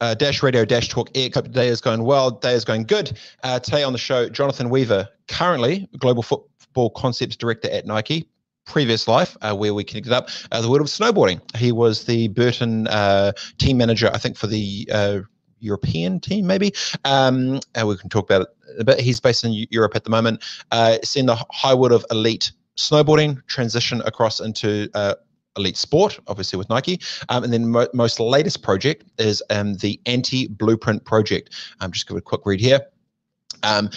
[0.00, 2.30] uh, Dash Radio Dash Talk Air Cup today is going well.
[2.30, 3.18] Day is going good.
[3.42, 8.28] Uh, today on the show, Jonathan Weaver, currently Global Football Concepts Director at Nike.
[8.66, 11.40] Previous life, uh, where we connected up, uh, the world of snowboarding.
[11.56, 15.20] He was the Burton uh, team manager, I think, for the uh,
[15.58, 16.72] European team, maybe.
[17.04, 18.48] Um, we can talk about it
[18.78, 19.00] a bit.
[19.00, 20.44] He's based in Europe at the moment.
[20.70, 24.88] Uh, the high world of elite snowboarding transition across into
[25.56, 27.00] elite sport, obviously with Nike.
[27.28, 31.54] Um, and then mo- most latest project is um, the Anti Blueprint Project.
[31.80, 32.80] Um, just give a quick read here.
[33.62, 33.90] Um,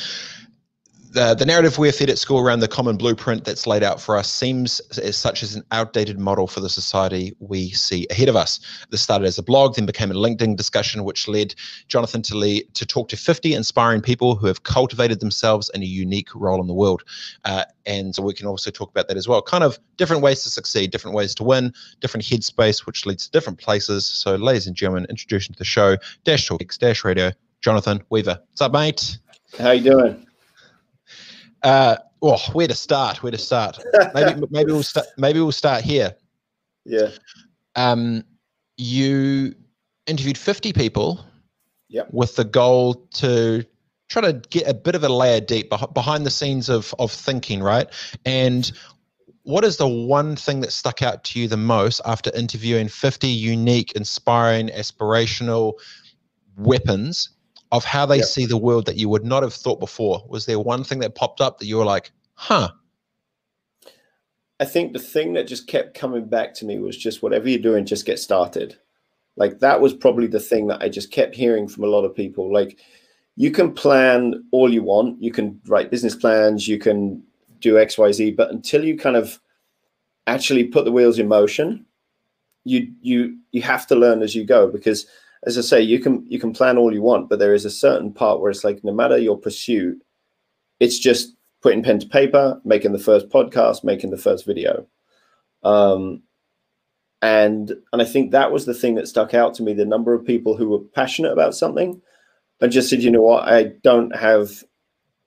[1.14, 4.18] the, the narrative we're fed at school around the common blueprint that's laid out for
[4.18, 8.36] us seems as such as an outdated model for the society we see ahead of
[8.36, 8.60] us.
[8.90, 11.54] This started as a blog, then became a LinkedIn discussion, which led
[11.88, 15.86] Jonathan to, lead, to talk to 50 inspiring people who have cultivated themselves in a
[15.86, 17.04] unique role in the world.
[17.46, 19.42] Uh, and so we can also talk about that as well.
[19.44, 23.32] Kind of different ways to succeed, different ways to win, different headspace, which leads to
[23.32, 24.04] different places.
[24.04, 28.40] So, ladies and gentlemen, introducing to the show, Dash Talk X Dash Radio, Jonathan Weaver.
[28.50, 29.20] What's up, mate?
[29.60, 30.26] How you doing?
[31.64, 33.24] Uh, oh, where to start?
[33.24, 33.80] Where to start?
[34.14, 35.08] Maybe maybe we'll start.
[35.18, 36.16] Maybe we'll start here.
[36.86, 37.10] Yeah.
[37.76, 38.24] Um,
[38.78, 39.56] you
[40.06, 41.26] interviewed fifty people.
[41.90, 42.10] Yep.
[42.12, 43.64] With the goal to
[44.10, 47.62] try to get a bit of a layer deep behind the scenes of of thinking,
[47.62, 47.88] right?
[48.26, 48.72] And
[49.44, 53.28] what is the one thing that stuck out to you the most after interviewing 50
[53.28, 55.74] unique, inspiring, aspirational
[56.56, 57.30] weapons
[57.74, 58.26] of how they yep.
[58.26, 60.24] see the world that you would not have thought before?
[60.30, 62.70] Was there one thing that popped up that you were like, huh?
[64.60, 67.58] I think the thing that just kept coming back to me was just whatever you're
[67.58, 68.78] doing, just get started.
[69.38, 72.16] Like that was probably the thing that I just kept hearing from a lot of
[72.16, 72.54] people.
[72.54, 72.78] Like
[73.36, 77.24] you can plan all you want, you can write business plans, you can
[77.60, 79.40] do XYZ, but until you kind of
[80.28, 81.88] actually put the wheels in motion,
[82.66, 85.08] you you you have to learn as you go because
[85.46, 87.70] as I say, you can you can plan all you want, but there is a
[87.70, 90.02] certain part where it's like no matter your pursuit,
[90.80, 94.86] it's just putting pen to paper, making the first podcast, making the first video.
[95.64, 96.24] Um,
[97.22, 100.14] and and I think that was the thing that stuck out to me: the number
[100.14, 102.02] of people who were passionate about something
[102.62, 104.64] and just said, you know what, I don't have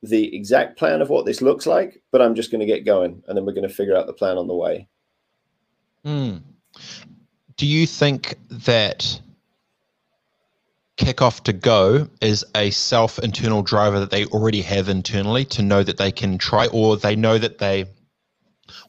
[0.03, 3.23] the exact plan of what this looks like, but I'm just going to get going,
[3.27, 4.89] and then we're going to figure out the plan on the way.
[6.05, 6.43] Mm.
[7.57, 9.21] Do you think that
[10.97, 15.83] kickoff to go is a self internal driver that they already have internally to know
[15.83, 17.85] that they can try or they know that they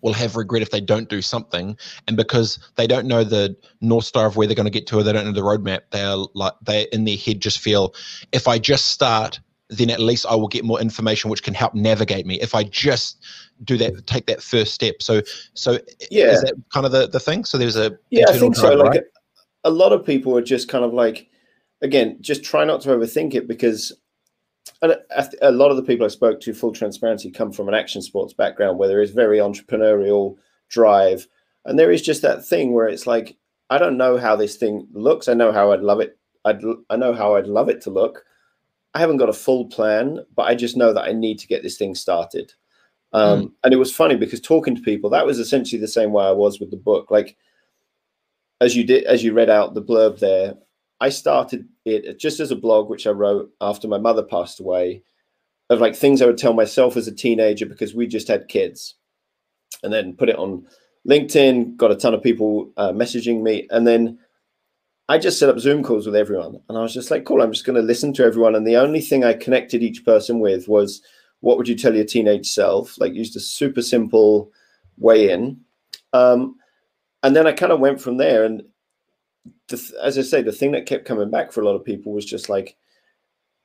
[0.02, 1.78] will have regret if they don't do something.
[2.08, 4.98] And because they don't know the north star of where they're going to get to
[4.98, 7.94] or they don't know the roadmap they're like they in their head just feel
[8.32, 9.40] if i just start
[9.70, 12.40] then at least i will get more information which can help navigate me.
[12.40, 13.24] If i just
[13.64, 15.02] do that take that first step.
[15.02, 15.22] So
[15.54, 15.80] so
[16.10, 17.44] yeah is that kind of the, the thing?
[17.44, 18.74] So there's a yeah i think so.
[18.74, 19.04] like right?
[19.66, 21.30] a, a lot of people are just kind of like
[21.82, 23.94] again, just try not to overthink it because
[24.82, 28.34] a lot of the people I spoke to, full transparency, come from an action sports
[28.34, 30.36] background where there is very entrepreneurial
[30.70, 31.28] drive.
[31.66, 33.38] And there is just that thing where it's like,
[33.70, 35.28] I don't know how this thing looks.
[35.28, 36.18] I know how I'd love it.
[36.46, 38.24] I'd, I know how I'd love it to look.
[38.94, 41.64] I haven't got a full plan, but I just know that I need to get
[41.64, 42.54] this thing started.
[43.14, 43.52] Um, mm.
[43.64, 46.32] And it was funny because talking to people, that was essentially the same way I
[46.32, 47.12] was with the book.
[47.12, 47.38] Like,
[48.60, 50.56] as you did, as you read out the blurb there,
[51.00, 55.04] I started it just as a blog, which I wrote after my mother passed away,
[55.70, 58.96] of like things I would tell myself as a teenager because we just had kids,
[59.84, 60.66] and then put it on
[61.08, 61.78] LinkedIn.
[61.78, 64.18] Got a ton of people uh, messaging me, and then
[65.10, 67.42] I just set up Zoom calls with everyone, and I was just like, cool.
[67.42, 70.40] I'm just going to listen to everyone, and the only thing I connected each person
[70.40, 71.02] with was,
[71.42, 73.00] what would you tell your teenage self?
[73.00, 74.52] Like used a super simple
[74.98, 75.60] way in.
[76.14, 76.56] Um,
[77.24, 78.64] and then I kind of went from there, and
[79.72, 82.26] as I say, the thing that kept coming back for a lot of people was
[82.26, 82.76] just like,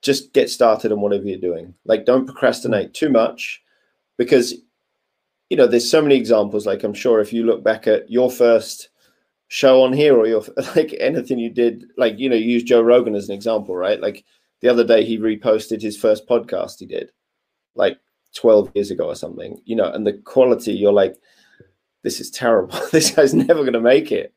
[0.03, 1.75] just get started on whatever you're doing.
[1.85, 3.63] Like, don't procrastinate too much
[4.19, 4.55] because,
[5.49, 6.67] you know, there's so many examples.
[6.67, 8.89] Like, I'm sure if you look back at your first
[9.49, 10.43] show on here or your,
[10.77, 14.01] like anything you did, like, you know, use Joe Rogan as an example, right?
[14.01, 14.25] Like,
[14.61, 17.11] the other day he reposted his first podcast he did,
[17.75, 17.99] like
[18.35, 21.17] 12 years ago or something, you know, and the quality, you're like,
[22.03, 22.81] this is terrible.
[22.93, 24.35] this guy's never going to make it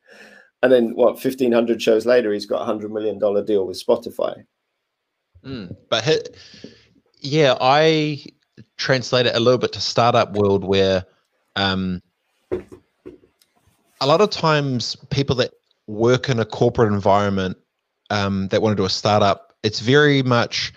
[0.66, 4.44] and then what 1500 shows later he's got a hundred million dollar deal with spotify.
[5.44, 6.36] Mm, but hit,
[7.20, 8.24] yeah i
[8.76, 11.04] translate it a little bit to startup world where
[11.54, 12.02] um,
[14.00, 15.52] a lot of times people that
[15.86, 17.56] work in a corporate environment
[18.10, 20.72] um, that want to do a startup it's very much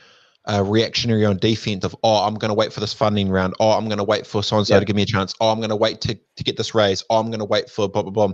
[0.50, 3.54] uh, reactionary on defense of oh i'm going to wait for this funding round.
[3.60, 5.34] Oh i'm going to wait for so and so to give me a chance.
[5.40, 7.04] Oh i'm going to wait to, to get this raise.
[7.10, 8.34] Oh i'm going to wait for blah blah blah.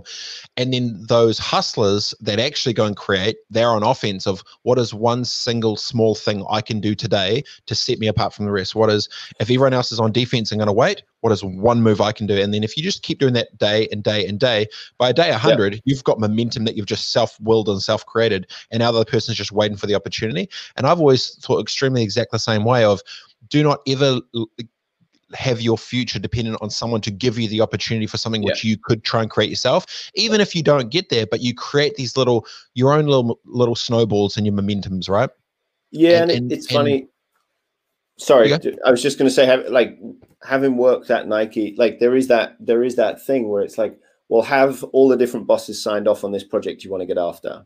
[0.56, 4.94] And then those hustlers that actually go and create they're on offense of what is
[4.94, 8.74] one single small thing i can do today to set me apart from the rest?
[8.74, 9.08] What is
[9.38, 12.12] if everyone else is on defense and going to wait what is one move i
[12.12, 12.40] can do?
[12.40, 14.66] And then if you just keep doing that day and day and day
[14.98, 15.80] by day 100 yeah.
[15.84, 19.76] you've got momentum that you've just self-willed and self-created and now the person's just waiting
[19.76, 20.48] for the opportunity.
[20.76, 23.00] And i've always thought extremely exact the same way of
[23.48, 24.20] do not ever
[25.34, 28.50] have your future dependent on someone to give you the opportunity for something yeah.
[28.50, 31.54] which you could try and create yourself even if you don't get there but you
[31.54, 35.30] create these little your own little little snowballs and your momentums right?
[35.90, 37.08] Yeah and, and, and it's and, funny.
[38.18, 39.98] Sorry i was just going to say have, like
[40.46, 43.98] having worked at nike like there is that there is that thing where it's like
[44.28, 47.18] well have all the different bosses signed off on this project you want to get
[47.18, 47.64] after.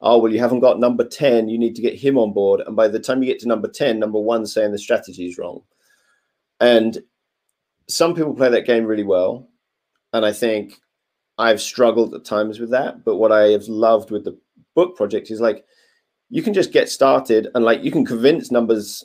[0.00, 2.60] Oh well you haven't got number 10 you need to get him on board.
[2.66, 5.38] And by the time you get to number 10 number one saying the strategy is
[5.38, 5.62] wrong.
[6.60, 6.98] And
[7.88, 9.48] some people play that game really well.
[10.12, 10.74] And i think
[11.38, 13.04] i've struggled at times with that.
[13.04, 14.38] But what i have loved with the
[14.74, 15.64] book project is like
[16.28, 19.04] you can just get started and like you can convince numbers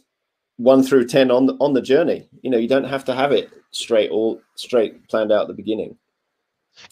[0.59, 3.31] one through 10 on the, on the journey you know you don't have to have
[3.31, 5.97] it straight all straight planned out at the beginning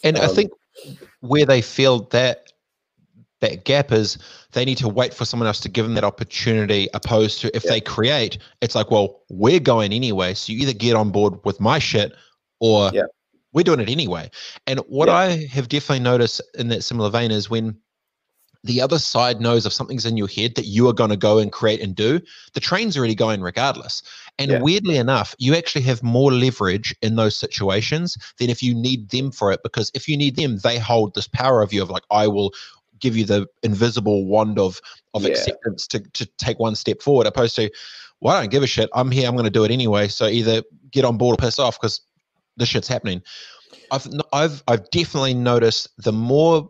[0.02, 0.50] and um, i think
[1.20, 2.50] where they feel that
[3.40, 4.18] that gap is
[4.52, 7.62] they need to wait for someone else to give them that opportunity opposed to if
[7.64, 7.72] yeah.
[7.72, 11.60] they create it's like well we're going anyway so you either get on board with
[11.60, 12.12] my shit
[12.60, 13.02] or yeah.
[13.52, 14.30] we're doing it anyway
[14.66, 15.14] and what yeah.
[15.14, 17.76] i have definitely noticed in that similar vein is when
[18.64, 21.38] the other side knows if something's in your head that you are going to go
[21.38, 22.20] and create and do
[22.54, 24.02] the train's already going regardless
[24.38, 29.08] and weirdly enough you actually have more leverage in those situations than if you need
[29.10, 31.90] them for it because if you need them they hold this power of you of
[31.90, 32.52] like i will
[33.00, 34.80] give you the invisible wand of
[35.14, 35.30] of yeah.
[35.30, 37.70] acceptance to to take one step forward, opposed to,
[38.20, 38.90] well, I don't give a shit.
[38.94, 39.28] I'm here.
[39.28, 40.08] I'm going to do it anyway.
[40.08, 42.00] So either get on board or piss off because
[42.56, 43.22] this shit's happening.
[43.90, 46.68] I've I've I've definitely noticed the more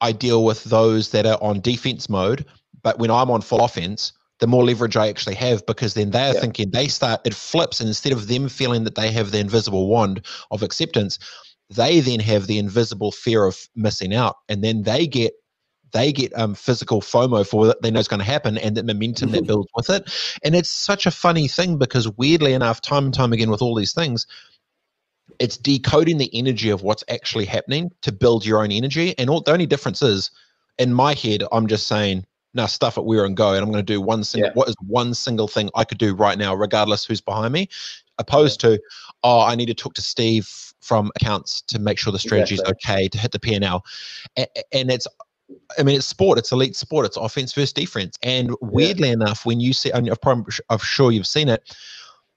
[0.00, 2.44] I deal with those that are on defense mode,
[2.82, 6.34] but when I'm on full offense, the more leverage I actually have because then they're
[6.34, 6.40] yeah.
[6.40, 9.88] thinking they start it flips and instead of them feeling that they have the invisible
[9.88, 11.18] wand of acceptance,
[11.70, 15.34] they then have the invisible fear of missing out and then they get
[15.92, 18.82] they get um, physical FOMO for what they know is going to happen and the
[18.82, 20.12] momentum that builds with it.
[20.42, 23.76] And it's such a funny thing because weirdly enough, time and time again with all
[23.76, 24.26] these things,
[25.38, 29.18] it's decoding the energy of what's actually happening to build your own energy.
[29.18, 30.30] And all, the only difference is,
[30.78, 33.84] in my head, I'm just saying, now stuff it where and go, and I'm going
[33.84, 34.50] to do one single.
[34.50, 34.54] Yeah.
[34.54, 37.68] What is one single thing I could do right now, regardless who's behind me,
[38.18, 38.70] opposed yeah.
[38.70, 38.82] to,
[39.24, 40.48] oh, I need to talk to Steve
[40.80, 43.84] from accounts to make sure the strategy is okay to hit the P and L,
[44.36, 45.06] and it's
[45.78, 46.38] I mean, it's sport.
[46.38, 47.06] It's elite sport.
[47.06, 48.18] It's offense versus defense.
[48.22, 49.14] And weirdly yeah.
[49.14, 51.76] enough, when you see, I'm, I'm sure you've seen it,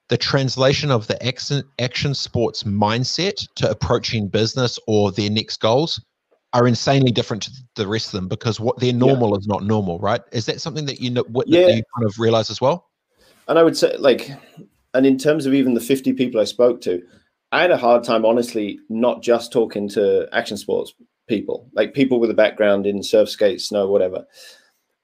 [0.09, 6.03] the translation of the action, action sports mindset to approaching business or their next goals
[6.53, 9.37] are insanely different to the rest of them because what their normal yeah.
[9.37, 10.21] is not normal, right?
[10.31, 11.67] Is that something that you know, what, yeah.
[11.67, 12.89] you kind of realize as well?
[13.47, 14.31] And I would say, like,
[14.93, 17.01] and in terms of even the 50 people I spoke to,
[17.51, 20.93] I had a hard time, honestly, not just talking to action sports
[21.27, 24.25] people, like people with a background in surf, skate, snow, whatever,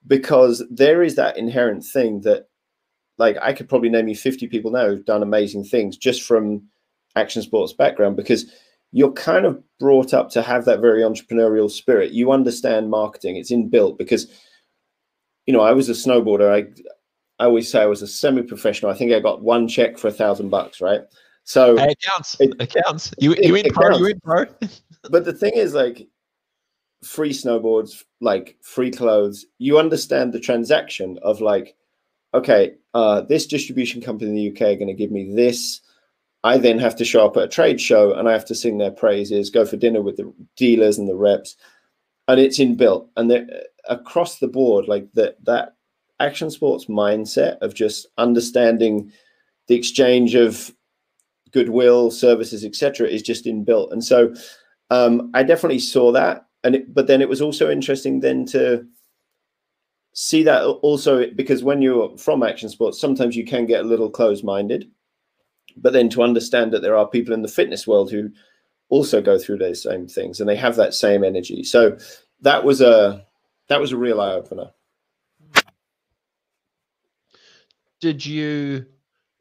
[0.06, 2.48] because there is that inherent thing that,
[3.18, 6.62] like, I could probably name you 50 people now who've done amazing things just from
[7.16, 8.50] action sports background because
[8.92, 12.12] you're kind of brought up to have that very entrepreneurial spirit.
[12.12, 14.30] You understand marketing, it's inbuilt because,
[15.46, 16.50] you know, I was a snowboarder.
[16.50, 16.82] I,
[17.42, 18.90] I always say I was a semi-professional.
[18.90, 21.00] I think I got one check for a thousand bucks, right?
[21.44, 22.36] So it counts.
[22.40, 23.12] It, it counts.
[23.18, 23.98] You you in pro.
[23.98, 24.46] You in pro.
[25.10, 26.08] but the thing is, like,
[27.04, 31.76] free snowboards, like free clothes, you understand the transaction of like,
[32.34, 35.80] okay, uh, this distribution company in the UK are going to give me this.
[36.42, 38.76] I then have to show up at a trade show and I have to sing
[38.76, 41.56] their praises, go for dinner with the dealers and the reps,
[42.28, 43.08] and it's inbuilt.
[43.16, 43.50] And
[43.88, 45.76] across the board, like that that
[46.20, 49.10] action sports mindset of just understanding
[49.68, 50.74] the exchange of
[51.52, 53.92] goodwill, services, etc., is just inbuilt.
[53.92, 54.34] And so
[54.90, 58.84] um, I definitely saw that and it, but then it was also interesting then to
[60.14, 64.08] see that also because when you're from action sports sometimes you can get a little
[64.08, 64.90] closed-minded.
[65.76, 68.30] But then to understand that there are people in the fitness world who
[68.88, 71.64] also go through those same things and they have that same energy.
[71.64, 71.98] So
[72.40, 73.26] that was a
[73.68, 74.70] that was a real eye-opener.
[78.00, 78.86] Did you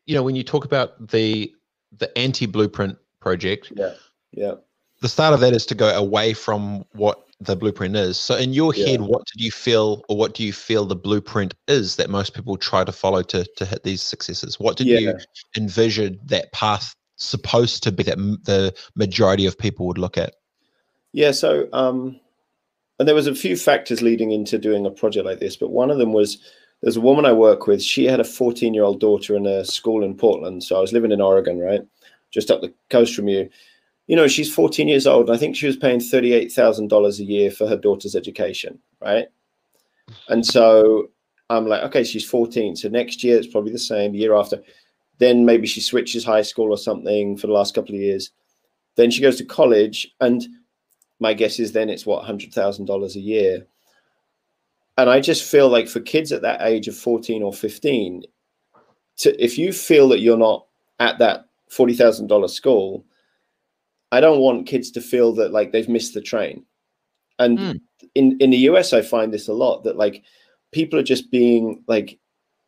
[0.05, 1.53] you know when you talk about the
[1.97, 3.93] the anti blueprint project yeah
[4.31, 4.55] yeah.
[5.01, 8.17] the start of that is to go away from what the blueprint is.
[8.17, 8.87] So in your Yeah.
[8.87, 12.33] head, what did you feel, or what do you feel the blueprint is that most
[12.33, 14.59] people try to follow to to hit these successes?
[14.59, 14.99] What did Yeah.
[14.99, 15.13] you
[15.57, 20.35] envision that path supposed to be that m- the majority of people would look at?
[21.13, 22.19] Yeah, so um,
[22.99, 25.91] and there was a few factors leading into doing a project like this, but one
[25.91, 26.37] of them was
[26.81, 27.81] there's a woman I work with.
[27.81, 30.63] She had a 14 year old daughter in a school in Portland.
[30.63, 31.81] So I was living in Oregon, right,
[32.31, 33.49] just up the coast from you.
[34.07, 37.49] You know, she's 14 years old, and I think she was paying $38,000 a year
[37.51, 39.27] for her daughter's education, right?
[40.27, 41.09] And so
[41.49, 42.75] I'm like, okay, she's 14.
[42.75, 44.13] So next year it's probably the same.
[44.13, 44.61] Year after,
[45.19, 48.31] then maybe she switches high school or something for the last couple of years.
[48.95, 50.45] Then she goes to college, and
[51.19, 53.65] my guess is then it's what hundred thousand dollars a year.
[54.97, 58.23] And I just feel like for kids at that age of 14 or 15,
[59.17, 60.67] to if you feel that you're not
[60.99, 63.05] at that forty thousand dollar school,
[64.13, 66.65] I don't want kids to feel that like they've missed the train.
[67.39, 67.81] And Mm.
[68.15, 70.23] in in the US, I find this a lot that like
[70.71, 72.19] people are just being like,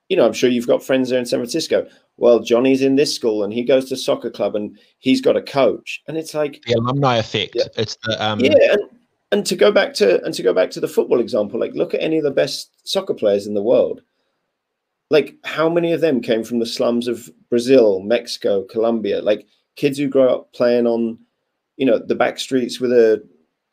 [0.09, 1.87] you know, I'm sure you've got friends there in San Francisco.
[2.17, 5.41] Well, Johnny's in this school and he goes to soccer club and he's got a
[5.41, 7.53] coach, and it's like, The alumni effect.
[7.55, 7.67] Yeah.
[7.77, 8.83] It's the um, yeah, and,
[9.31, 11.93] and to go back to and to go back to the football example, like look
[11.93, 14.01] at any of the best soccer players in the world.
[15.11, 19.21] Like how many of them came from the slums of Brazil, Mexico, Colombia?
[19.21, 21.19] Like kids who grow up playing on,
[21.77, 23.24] you know, the back streets with a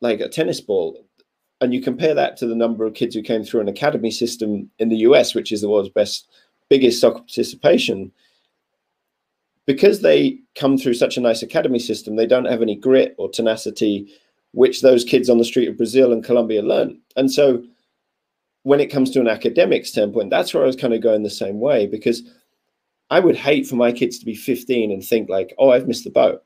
[0.01, 1.07] like a tennis ball.
[1.61, 4.69] And you compare that to the number of kids who came through an academy system
[4.81, 6.29] in the US, which is the world's best,
[6.69, 8.11] biggest soccer participation.
[9.65, 13.31] Because they come through such a nice academy system, they don't have any grit or
[13.31, 14.13] tenacity
[14.53, 17.01] which those kids on the street of Brazil and Colombia learn.
[17.17, 17.63] And so
[18.65, 21.31] when it comes to an academic standpoint, that's where I was kind of going the
[21.31, 22.23] same way because
[23.11, 26.05] I would hate for my kids to be 15 and think like, oh, I've missed
[26.05, 26.43] the boat.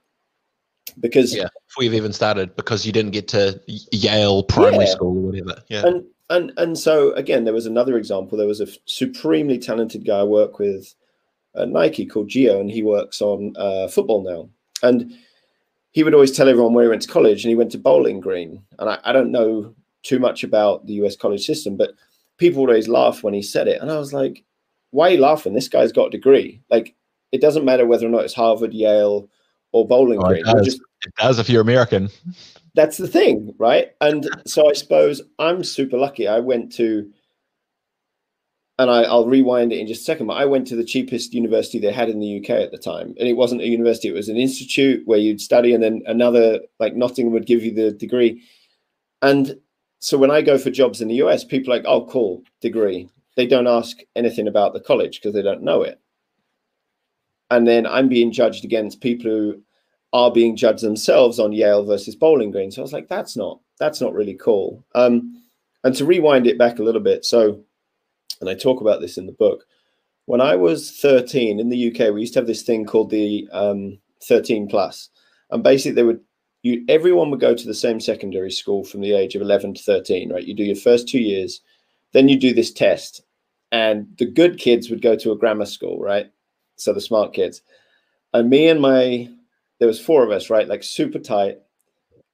[1.01, 1.49] Because Yeah.
[1.69, 3.61] before you've even started because you didn't get to
[3.93, 4.91] Yale primary Yeah.
[4.91, 5.63] school or whatever.
[5.69, 5.87] Yeah.
[5.87, 8.37] and and and so again, there was another example.
[8.39, 10.95] There was a supremely talented guy I work with
[11.55, 14.49] at Nike called Geo, and he works on uh, football now.
[14.87, 15.13] And
[15.93, 18.21] he would always tell everyone where he went to college, and he went to Bowling
[18.21, 18.63] Green.
[18.79, 21.93] And I, I don't know too much about the US college system, but
[22.39, 23.81] people would always laugh when he said it.
[23.81, 24.45] And I was like,
[24.91, 25.55] why are you laughing?
[25.55, 26.61] This guy's got a degree.
[26.71, 26.95] Like,
[27.33, 29.29] it doesn't matter whether or not it's Harvard, Yale,
[29.77, 30.45] or Bowling Oh, Green.
[30.45, 30.65] You're does.
[30.67, 32.09] just It does if you're American.
[32.75, 33.93] that's the thing, right?
[34.01, 36.27] And so I suppose I'm super lucky.
[36.29, 37.11] I went to,
[38.79, 41.33] and I, I'll rewind it in just a second, but I went to the cheapest
[41.33, 43.15] university they had in the UK at the time.
[43.19, 46.61] And it wasn't a university, it was an institute where you'd study, and then another,
[46.79, 48.43] like Nottingham, would give you the degree.
[49.23, 49.57] And
[50.01, 53.09] so when I go for jobs in the US, people are like, oh, cool, degree.
[53.37, 56.01] They don't ask anything about the college because they don't know it.
[57.51, 59.63] And then I'm being judged against people who
[60.13, 62.71] are being judged themselves on Yale versus Bowling Green.
[62.71, 64.85] So I was like, that's not that's not really cool.
[64.95, 65.43] Um,
[65.85, 67.61] and to rewind it back a little bit, so
[68.41, 69.65] and I talk about this in the book.
[70.27, 73.49] When I was 13 in the UK, we used to have this thing called the
[73.53, 75.11] um, 13 plus,
[75.51, 76.21] and basically they would
[76.63, 79.83] you everyone would go to the same secondary school from the age of 11 to
[79.83, 80.45] 13, right?
[80.45, 81.61] You do your first two years,
[82.13, 83.23] then you do this test,
[83.71, 86.27] and the good kids would go to a grammar school, right?
[86.77, 87.63] So the smart kids,
[88.33, 89.29] and me and my
[89.79, 90.69] there was four of us, right?
[90.69, 91.59] Like super tight.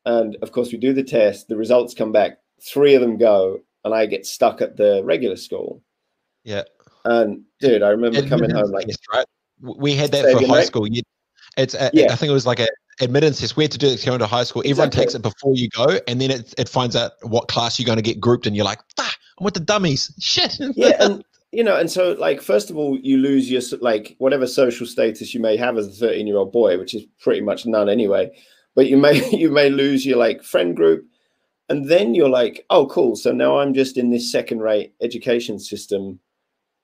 [0.05, 1.49] And of course, we do the test.
[1.49, 2.39] The results come back.
[2.63, 5.83] Three of them go, and I get stuck at the regular school.
[6.45, 6.63] Yeah.
[7.05, 9.27] And dude, I remember coming home like, test, right?
[9.61, 10.67] We had that for high mate?
[10.67, 10.87] school.
[10.87, 11.03] You,
[11.57, 12.13] it's a, Yeah.
[12.13, 12.69] I think it was like a
[13.01, 13.57] admittance test.
[13.57, 14.63] We had to do it to go into high school.
[14.65, 17.87] Everyone takes it before you go, and then it, it finds out what class you're
[17.87, 20.13] going to get grouped, and you're like, ah, I'm with the dummies.
[20.21, 20.57] Shit.
[20.75, 24.47] yeah, and you know, and so like, first of all, you lose your like whatever
[24.47, 28.31] social status you may have as a thirteen-year-old boy, which is pretty much none anyway.
[28.75, 31.07] But you may you may lose your like friend group,
[31.69, 33.17] and then you're like, oh, cool.
[33.17, 36.19] So now I'm just in this second-rate education system.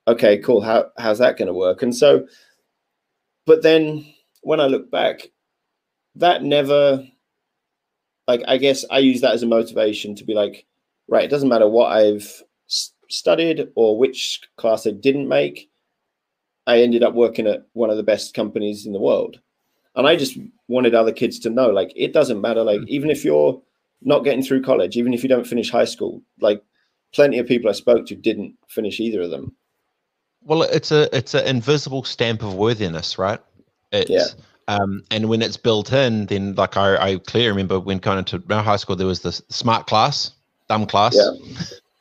[0.06, 0.60] Okay, cool.
[0.60, 1.82] How how's that going to work?
[1.82, 2.26] And so,
[3.46, 4.06] but then
[4.42, 5.28] when I look back,
[6.14, 7.06] that never,
[8.26, 10.66] like, I guess I use that as a motivation to be like,
[11.08, 12.42] right, it doesn't matter what I've
[13.08, 15.70] studied or which class I didn't make.
[16.66, 19.40] I ended up working at one of the best companies in the world.
[19.96, 20.38] And I just
[20.68, 22.62] wanted other kids to know, like, it doesn't matter.
[22.62, 23.60] Like, even if you're
[24.02, 26.62] not getting through college, even if you don't finish high school, like,
[27.12, 29.54] plenty of people I spoke to didn't finish either of them.
[30.42, 33.40] Well, it's a it's an invisible stamp of worthiness, right?
[33.92, 34.26] It's, Yeah.
[34.68, 38.42] Um, and when it's built in, then like I, I clearly remember when going into
[38.50, 40.32] our high school, there was this smart class,
[40.68, 41.16] dumb class.
[41.16, 41.32] Yeah.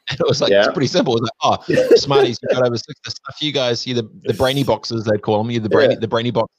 [0.11, 0.63] And it was like Yeah.
[0.65, 1.15] it's pretty simple.
[1.17, 2.99] It was like, oh, smarties, you got over six.
[3.03, 5.51] The stuff you guys, you the the brainy boxes they'd call them.
[5.51, 5.99] You the brainy Yeah.
[5.99, 6.53] the brainy box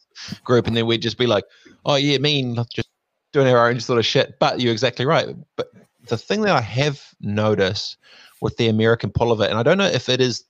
[0.44, 1.44] group, and then we'd just be like,
[1.86, 2.88] oh yeah, mean just
[3.32, 4.38] doing our own sort of shit.
[4.38, 5.28] But you're exactly right.
[5.56, 5.70] But
[6.08, 7.96] the thing that I have noticed
[8.40, 10.44] with the American pull of it, and I don't know if it is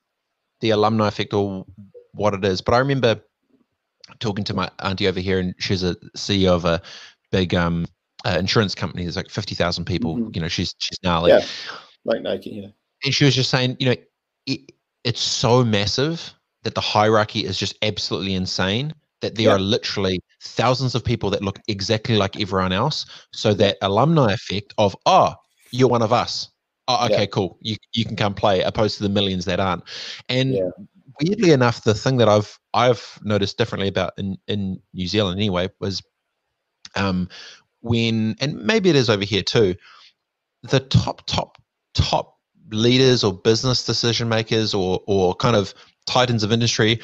[0.60, 1.64] the alumni effect or
[2.12, 3.20] what it is, but I remember
[4.20, 6.82] talking to my auntie over here, and she's a CEO of a
[7.30, 7.86] big um,
[8.24, 9.04] uh, insurance company.
[9.04, 10.16] There's like fifty thousand people.
[10.16, 10.30] Mm-hmm.
[10.34, 11.30] You know, she's she's gnarly.
[11.30, 11.44] Yeah,
[12.04, 12.50] like Nike.
[12.50, 12.68] Yeah.
[13.04, 13.96] And she was just saying, you know,
[14.46, 14.72] it,
[15.04, 18.92] it's so massive that the hierarchy is just absolutely insane.
[19.20, 23.04] That there are literally thousands of people that look exactly like everyone else.
[23.32, 25.34] So that alumni effect of, oh,
[25.72, 26.50] you're one of us.
[26.86, 27.58] Oh, okay, cool.
[27.60, 29.82] You you can come play, opposed to the millions that aren't.
[30.28, 30.70] And yeah.
[31.20, 35.68] weirdly enough, the thing that I've I've noticed differently about in in New Zealand anyway
[35.80, 36.00] was,
[36.94, 37.28] um,
[37.80, 39.74] when and maybe it is over here too,
[40.62, 41.58] the top top
[41.92, 42.37] top
[42.70, 45.74] leaders or business decision makers or or kind of
[46.06, 47.00] titans of industry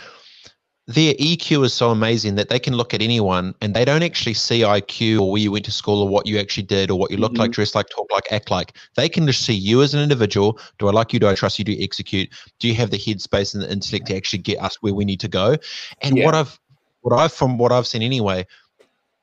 [0.87, 4.35] their EQ is so amazing that they can look at anyone and they don't actually
[4.35, 7.11] see IQ or where you went to school or what you actually did or what
[7.11, 7.43] you look mm-hmm.
[7.43, 8.77] like, dress like, talk like, act like.
[8.95, 10.59] They can just see you as an individual.
[10.79, 11.19] Do I like you?
[11.19, 11.65] Do I trust you?
[11.65, 12.29] Do you execute?
[12.59, 15.21] Do you have the headspace and the intellect to actually get us where we need
[15.21, 15.57] to go?
[16.03, 16.27] And yeah.
[16.27, 16.61] what I've,
[17.01, 18.47] what I've, from what I've seen anyway,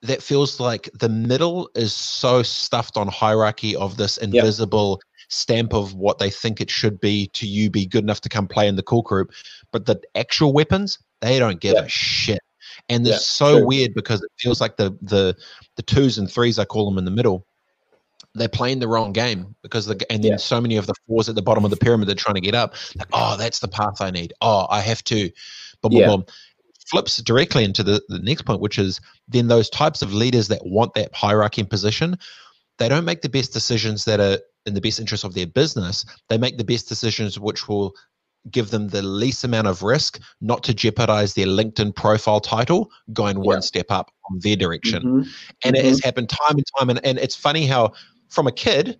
[0.01, 4.99] that feels like the middle is so stuffed on hierarchy of this invisible
[5.31, 8.47] stamp of what they think it should be to you be good enough to come
[8.47, 9.31] play in the cool group
[9.71, 12.39] but the actual weapons they don't give a shit
[12.89, 13.67] and it's so true.
[13.67, 15.35] weird because it feels like the the
[15.77, 17.45] the twos and threes i call them in the middle
[18.33, 20.37] they're playing the wrong game because the and then yeah.
[20.37, 22.55] so many of the fours at the bottom of the pyramid they're trying to get
[22.55, 25.29] up like oh that's the path i need oh i have to
[25.81, 26.07] boom, yeah.
[26.07, 26.25] boom, boom
[26.91, 30.65] flips directly into the, the next point, which is then those types of leaders that
[30.65, 32.17] want that hierarchy and position,
[32.77, 36.05] they don't make the best decisions that are in the best interest of their business.
[36.29, 37.93] They make the best decisions which will
[38.49, 43.39] give them the least amount of risk, not to jeopardize their LinkedIn profile title going
[43.39, 45.03] one step up on their direction.
[45.03, 45.29] Mm-hmm.
[45.63, 45.75] And mm-hmm.
[45.75, 46.07] it has mm-hmm.
[46.07, 46.89] happened time and time.
[46.89, 47.93] And, and it's funny how,
[48.29, 48.97] from a kid,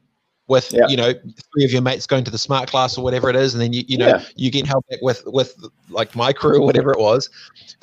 [0.47, 0.85] with yeah.
[0.89, 1.13] you know
[1.53, 3.71] three of your mates going to the smart class or whatever it is and then
[3.71, 4.23] you you know yeah.
[4.35, 5.55] you get help with with
[5.89, 7.29] like my crew or whatever it was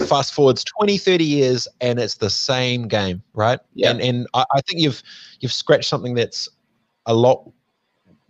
[0.06, 3.90] fast forwards 20 30 years and it's the same game right yeah.
[3.90, 5.02] and and I, I think you've
[5.40, 6.46] you've scratched something that's
[7.06, 7.50] a lot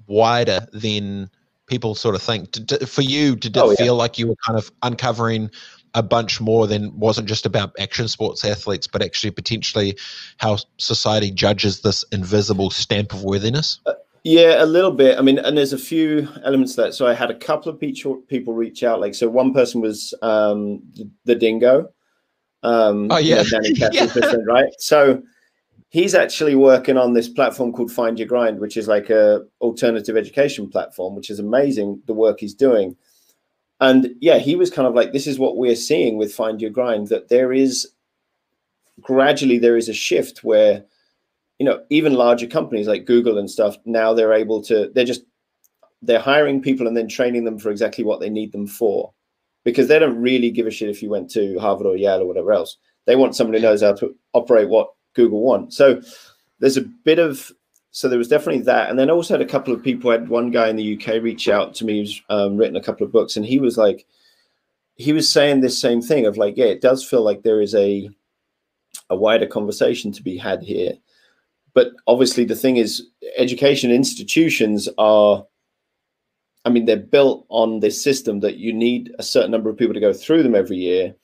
[0.09, 1.31] wider than
[1.67, 2.49] people sort of think
[2.87, 3.93] for you did it oh, feel yeah.
[3.93, 5.51] like you were kind of uncovering
[5.95, 9.97] a bunch more than wasn't just about action sports athletes but actually potentially
[10.39, 13.93] how society judges this invisible stamp of worthiness uh,
[14.25, 15.19] yeah, a little bit.
[15.19, 16.95] I mean, and there's a few elements to that.
[16.95, 19.01] So I had a couple of people reach out.
[19.01, 21.89] Like, so one person was um, the, the dingo.
[22.63, 24.35] Um, oh yeah, you know, yeah.
[24.47, 24.73] right?
[24.79, 25.23] So
[25.89, 30.17] he's actually working on this platform called Find Your Grind, which is like a alternative
[30.17, 32.03] education platform, which is amazing.
[32.07, 32.97] The work he's doing,
[33.81, 36.71] and yeah, he was kind of like, this is what we're seeing with Find Your
[36.71, 37.09] Grind.
[37.09, 37.89] That there is
[39.01, 40.85] gradually there is a shift where
[41.59, 45.23] you know even larger companies like google and stuff now they're able to they're just
[46.03, 49.13] they're hiring people and then training them for exactly what they need them for
[49.65, 52.27] because they don't really give a shit if you went to harvard or yale or
[52.27, 56.01] whatever else they want somebody who knows how to operate what google wants so
[56.61, 57.53] there's a bit of
[57.91, 58.91] so there was definitely that.
[58.91, 61.07] And then also had a couple of people I had one guy in the uk
[61.23, 64.07] reach out to me who's um, written a couple of books and he was like
[64.95, 67.75] he was saying this same thing of like yeah it does feel like there is
[67.75, 68.09] a
[69.11, 70.93] a wider conversation to be had here.
[71.75, 75.45] But obviously the thing is education institutions are
[76.65, 79.95] i mean they're built on this system that you need a certain number of people
[79.95, 81.15] to go through them every year.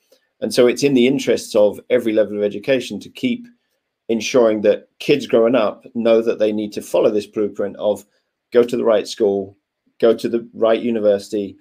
[0.41, 3.47] And so it's in the interests of every level of education to keep
[4.09, 8.05] ensuring that kids growing up know that they need to follow this blueprint of
[8.53, 9.57] go to the right school
[9.99, 11.57] go to the right university.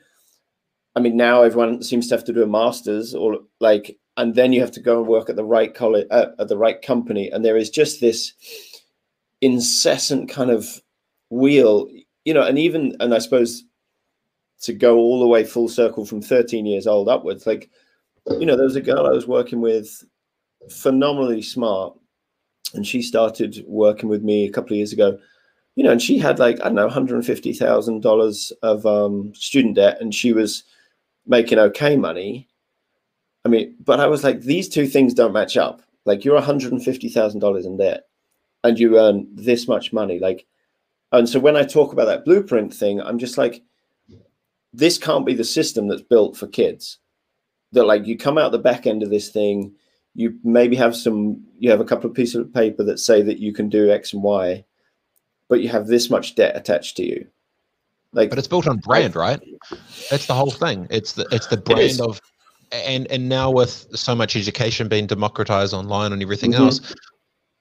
[0.97, 4.53] I mean now everyone seems to have to do a master's or like and then
[4.53, 7.31] you have to go and work at the right college uh, at the right company.
[7.31, 8.33] And there is just this
[9.41, 10.81] incessant kind of
[11.31, 11.89] wheel,
[12.25, 13.65] you know, and even, and I suppose
[14.63, 17.71] to go all the way full circle from 13 years old upwards, like,
[18.39, 20.05] you know, there was a girl I was working with,
[20.71, 21.99] phenomenally smart,
[22.75, 25.19] and she started working with me a couple of years ago.
[25.77, 28.87] You know, and she had like I don't know, hundred and fifty thousand dollars of
[28.87, 30.65] um, student debt, and she was
[31.27, 32.49] making okay money.
[33.45, 35.83] I mean, but I was like, these two things don't match up.
[36.07, 38.05] Like, you're one hundred and fifty thousand dollars in debt,
[38.65, 40.47] and you earn this much money like
[41.13, 43.63] and so when i talk about that blueprint thing i'm just like
[44.73, 46.99] this can't be the system that's built for kids
[47.71, 49.73] that like you come out the back end of this thing
[50.15, 53.39] you maybe have some you have a couple of pieces of paper that say that
[53.39, 54.65] you can do x and y
[55.49, 57.27] but you have this much debt attached to you
[58.13, 59.41] like but it's built on brand right
[60.11, 62.21] that's the whole thing it's the it's the brand of
[62.73, 66.65] and and now with so much education being democratized online and everything mm-hmm.
[66.65, 66.95] else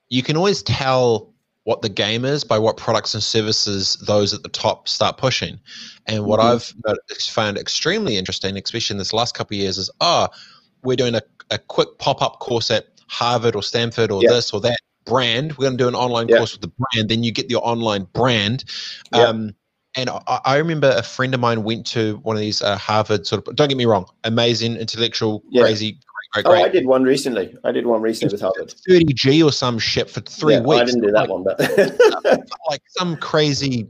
[0.09, 4.43] you can always tell what the game is by what products and services those at
[4.43, 5.59] the top start pushing.
[6.07, 6.81] And what mm-hmm.
[6.89, 10.35] I've found extremely interesting, especially in this last couple of years, is ah, oh,
[10.83, 14.61] we're doing a, a quick pop up course at Harvard or Stanford or this or
[14.61, 15.57] that brand.
[15.57, 17.09] We're going to do an online course with the brand.
[17.09, 18.65] Then you get your online brand.
[19.11, 19.55] Um,
[19.95, 23.27] and I, I, remember a friend of mine went to one of these uh, Harvard
[23.27, 23.55] sort of.
[23.55, 25.99] Don't get me wrong, amazing, intellectual, crazy,
[26.33, 26.61] great, great.
[26.61, 27.55] Oh, I did one recently.
[27.63, 28.73] I did one recently with Harvard.
[28.89, 30.81] 30G or some shit for three yeah, weeks.
[30.81, 31.59] I didn't do that like, one, but
[32.69, 33.87] like some crazy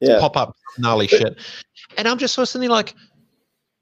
[0.00, 0.18] yeah.
[0.20, 1.38] pop up gnarly shit.
[1.96, 2.94] And I'm just sort of sitting like,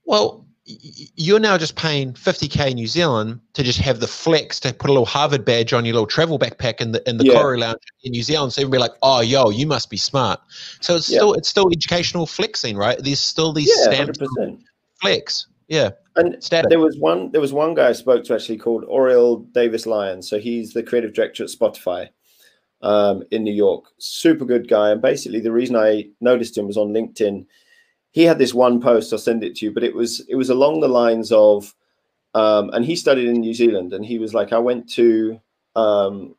[0.05, 4.91] well, you're now just paying 50k New Zealand to just have the flex to put
[4.91, 7.41] a little Harvard badge on your little travel backpack in the in the yeah.
[7.41, 8.53] Lounge in New Zealand.
[8.53, 10.41] So everybody like, oh, yo, you must be smart.
[10.81, 11.19] So it's yeah.
[11.19, 12.99] still it's still educational flexing, right?
[12.99, 14.19] There's still these yeah, stamps
[15.01, 15.47] flex.
[15.69, 15.91] Yeah.
[16.17, 16.71] And Static.
[16.71, 20.29] there was one there was one guy I spoke to actually called Oriel Davis Lyons.
[20.29, 22.09] So he's the creative director at Spotify
[22.83, 23.85] um, in New York.
[23.99, 24.91] Super good guy.
[24.91, 27.47] And basically the reason I noticed him was on LinkedIn
[28.17, 29.13] he had this one post.
[29.13, 31.75] I'll send it to you, but it was it was along the lines of,
[32.33, 35.39] um, and he studied in New Zealand, and he was like, I went to
[35.77, 36.35] um,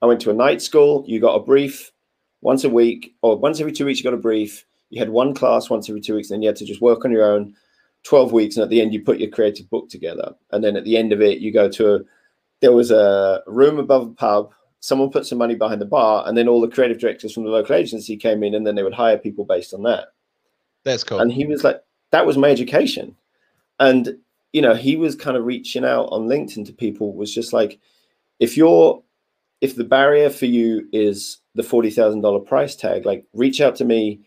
[0.00, 1.04] I went to a night school.
[1.08, 1.90] You got a brief
[2.40, 3.98] once a week, or once every two weeks.
[3.98, 4.64] You got a brief.
[4.90, 7.04] You had one class once every two weeks, and then you had to just work
[7.04, 7.54] on your own.
[8.04, 10.84] 12 weeks and at the end you put your creative book together and then at
[10.84, 12.00] the end of it you go to a
[12.60, 16.38] there was a room above a pub someone put some money behind the bar and
[16.38, 18.94] then all the creative directors from the local agency came in and then they would
[18.94, 20.10] hire people based on that
[20.84, 21.20] that's cool.
[21.20, 23.16] And he was like, that was my education.
[23.80, 24.16] And,
[24.52, 27.78] you know, he was kind of reaching out on LinkedIn to people, was just like,
[28.40, 29.02] if you're,
[29.60, 34.20] if the barrier for you is the $40,000 price tag, like reach out to me.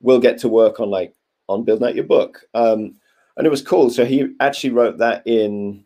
[0.00, 1.14] We'll get to work on like,
[1.48, 2.42] on building out your book.
[2.54, 2.94] Um,
[3.36, 3.90] and it was cool.
[3.90, 5.84] So he actually wrote that in,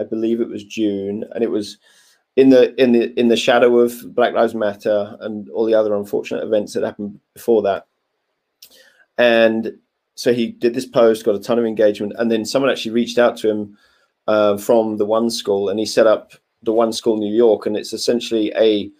[0.00, 1.78] I believe it was June, and it was
[2.36, 5.94] in the in the in the shadow of Black Lives Matter and all the other
[5.94, 7.86] unfortunate events that happened before that.
[9.18, 9.78] And
[10.14, 13.18] so he did this post, got a ton of engagement, and then someone actually reached
[13.18, 13.76] out to him
[14.26, 17.76] uh, from the One School, and he set up the One School New York, and
[17.76, 18.90] it's essentially a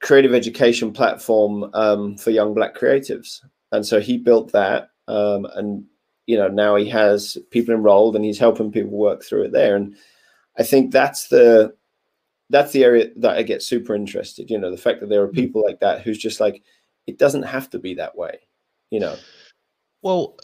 [0.00, 3.40] creative education platform um, for young Black creatives.
[3.72, 5.84] And so he built that, um, and
[6.26, 9.76] you know now he has people enrolled, and he's helping people work through it there.
[9.76, 9.94] And
[10.58, 11.74] I think that's the
[12.48, 14.50] that's the area that I get super interested.
[14.50, 15.34] You know, the fact that there are hmm.
[15.34, 16.62] people like that who's just like,
[17.06, 18.38] it doesn't have to be that way
[18.90, 19.16] you know.
[20.02, 20.36] Well,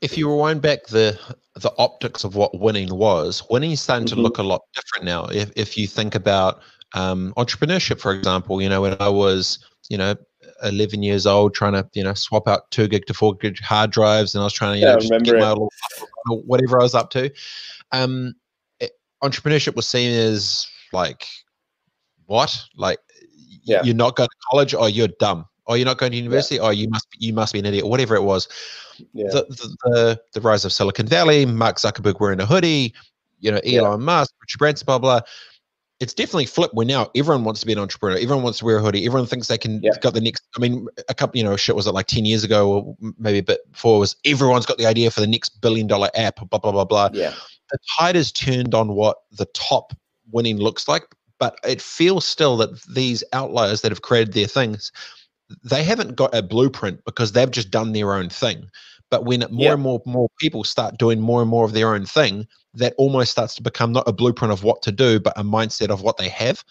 [0.00, 1.18] if you rewind back the
[1.54, 4.16] the optics of what winning was, winning is starting mm-hmm.
[4.16, 5.24] to look a lot different now.
[5.26, 6.62] If if you think about
[6.94, 9.58] um, entrepreneurship, for example, you know, when I was,
[9.88, 10.14] you know,
[10.62, 13.90] 11 years old, trying to, you know, swap out two gig to four gig hard
[13.90, 15.70] drives, and I was trying to, you yeah, know, just get my little,
[16.26, 17.30] whatever I was up to.
[17.92, 18.34] Um,
[18.80, 21.26] it, entrepreneurship was seen as like,
[22.26, 22.64] what?
[22.76, 22.98] Like,
[23.64, 23.82] yeah.
[23.82, 26.56] you're not going to college, or you're dumb oh you're not going to university?
[26.56, 26.62] Yeah.
[26.62, 28.48] oh you must you must be an idiot whatever it was.
[29.12, 29.28] Yeah.
[29.28, 32.94] the, the, the, the rise of silicon valley mark zuckerberg wearing a hoodie
[33.40, 34.04] you know elon yeah.
[34.04, 35.20] musk richard branson blah blah.
[35.98, 38.18] It's definitely flipped where now everyone wants to be an entrepreneur.
[38.18, 39.06] Everyone wants to wear a hoodie.
[39.06, 41.86] Everyone thinks they can got the next i mean a couple you know shit was
[41.86, 45.10] it like 10 years ago or maybe a bit before was everyone's got the idea
[45.10, 47.08] for the next billion dollar app blah blah blah blah.
[47.12, 47.32] Yeah.
[47.70, 49.92] The tide has turned on what the top
[50.30, 51.04] winning looks like
[51.38, 54.92] but it feels still that these outliers that have created their things
[55.64, 58.68] they haven't got a blueprint because they've just done their own thing.
[59.10, 59.74] But when more yep.
[59.74, 63.32] and more more people start doing more and more of their own thing, that almost
[63.32, 66.16] starts to become not a blueprint of what to do, but a mindset of what
[66.16, 66.64] they have.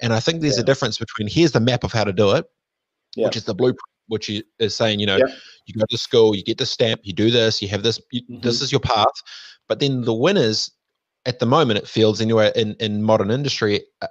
[0.00, 0.62] And I think there's yeah.
[0.62, 2.46] a difference between here's the map of how to do it,
[3.16, 3.26] yep.
[3.26, 5.28] which is the blueprint, which is saying, you know, yep.
[5.66, 8.22] you go to school, you get the stamp, you do this, you have this, you,
[8.22, 8.40] mm-hmm.
[8.40, 9.22] this is your path.
[9.66, 10.70] But then the winners,
[11.26, 14.06] at the moment, it feels anyway in in modern industry, uh,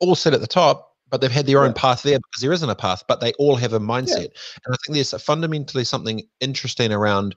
[0.00, 2.70] all sit at the top but they've had their own path there because there isn't
[2.70, 4.16] a path, but they all have a mindset.
[4.16, 4.62] Yeah.
[4.64, 7.36] And I think there's fundamentally something interesting around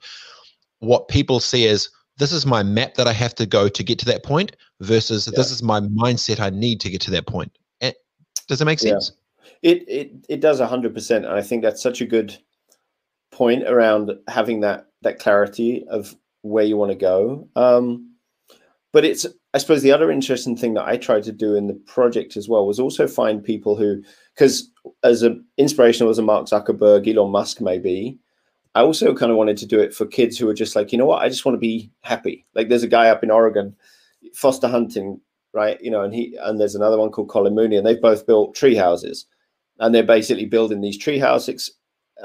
[0.80, 4.00] what people see as this is my map that I have to go to get
[4.00, 5.34] to that point versus yeah.
[5.36, 7.52] this is my mindset I need to get to that point.
[7.82, 7.94] And,
[8.48, 9.12] does it make sense?
[9.62, 9.72] Yeah.
[9.72, 11.26] It it it does hundred percent.
[11.26, 12.38] And I think that's such a good
[13.34, 17.50] point around having that that clarity of where you want to go.
[17.58, 18.16] Um,
[18.94, 21.76] but it's I suppose the other interesting thing that I tried to do in the
[21.86, 24.70] project as well was also find people who, because
[25.02, 28.20] as an inspirational as a Mark Zuckerberg, Elon Musk may be,
[28.76, 30.98] I also kind of wanted to do it for kids who are just like, you
[30.98, 32.46] know what, I just want to be happy.
[32.54, 33.74] Like there's a guy up in Oregon,
[34.34, 35.22] Foster Huntington,
[35.54, 35.80] right?
[35.82, 38.56] You know, and he and there's another one called Colin Mooney, and they've both built
[38.56, 39.26] tree houses,
[39.80, 41.72] and they're basically building these tree houses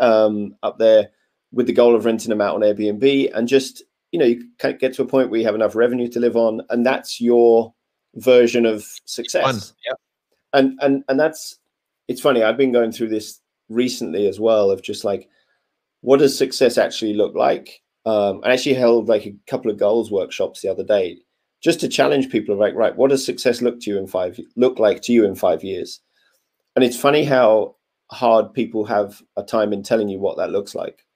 [0.00, 1.10] um, up there
[1.52, 4.92] with the goal of renting them out on Airbnb and just you know you get
[4.92, 7.73] to a point where you have enough revenue to live on and that's your
[8.16, 9.94] version of success yeah
[10.53, 11.61] and and and that's
[12.11, 12.42] it's funny.
[12.42, 15.29] I've been going through this recently as well of just like,
[16.01, 17.83] what does success actually look like?
[18.05, 21.18] Um, I actually held like a couple of goals workshops the other day,
[21.62, 22.57] just to challenge people.
[22.57, 25.37] Like, right, what does success look to you in five look like to you in
[25.37, 26.01] five years?
[26.75, 27.77] And it's funny how
[28.11, 31.07] hard people have a time in telling you what that looks like.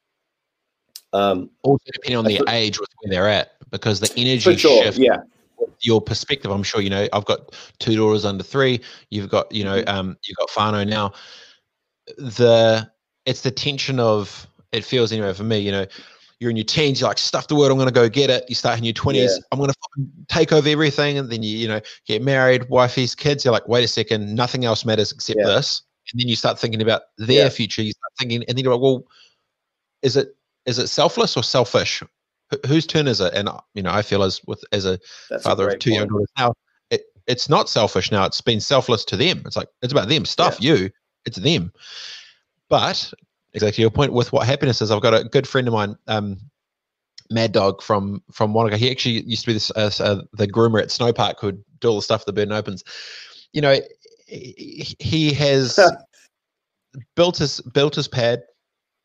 [1.15, 4.99] Um, also, depending on their age with where they're at, because the energy sure, shift,
[4.99, 5.19] yeah,
[5.81, 6.51] your perspective.
[6.51, 7.09] I'm sure you know.
[7.13, 8.81] I've got two daughters under three.
[9.11, 9.97] You've got, you know, mm-hmm.
[9.97, 11.13] um, you've got Fano now.
[12.19, 12.91] The
[13.27, 15.59] it's the tension of it feels anyway for me.
[15.59, 15.87] You know,
[16.41, 17.01] you're in your teens.
[17.01, 17.71] You're like, stuff the word.
[17.71, 18.45] I'm going to go get it.
[18.49, 19.15] You start in your 20s.
[19.15, 19.29] Yeah.
[19.53, 19.77] I'm going to
[20.29, 23.45] take over everything, and then you, you know, get married, wifeys, kids.
[23.45, 25.47] You're like, wait a second, nothing else matters except yeah.
[25.47, 25.83] this.
[26.13, 27.49] And then you start thinking about their yeah.
[27.49, 27.83] future.
[27.83, 29.05] You start thinking, and then you're like, well,
[30.03, 32.03] is it is it selfless or selfish?
[32.67, 33.33] whose turn is it?
[33.35, 34.99] And you know, I feel as with as a
[35.31, 36.55] That's father a of two young daughters now,
[36.91, 38.25] it, it's not selfish now.
[38.25, 39.43] It's been selfless to them.
[39.47, 40.25] It's like it's about them.
[40.25, 40.75] Stuff yeah.
[40.75, 40.91] you.
[41.25, 41.73] It's them.
[42.69, 43.13] But
[43.53, 44.91] exactly your point with what happiness is.
[44.91, 46.39] I've got a good friend of mine, um,
[47.31, 48.77] Mad Dog from from Wanaka.
[48.77, 51.97] He actually used to be this uh, uh, the groomer at Snowpark who'd do all
[51.97, 52.85] the stuff the Burton opens.
[53.53, 53.79] You know,
[54.27, 55.79] he, he has
[57.17, 58.43] built his built his pad.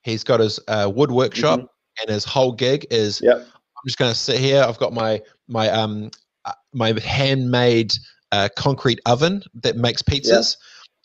[0.03, 1.59] He's got his uh, wood workshop.
[1.59, 1.65] Mm-hmm
[2.01, 3.37] and his whole gig is yep.
[3.37, 4.63] I'm just going to sit here.
[4.63, 6.11] I've got my my um
[6.45, 7.93] uh, my handmade
[8.31, 10.57] uh, concrete oven that makes pizzas,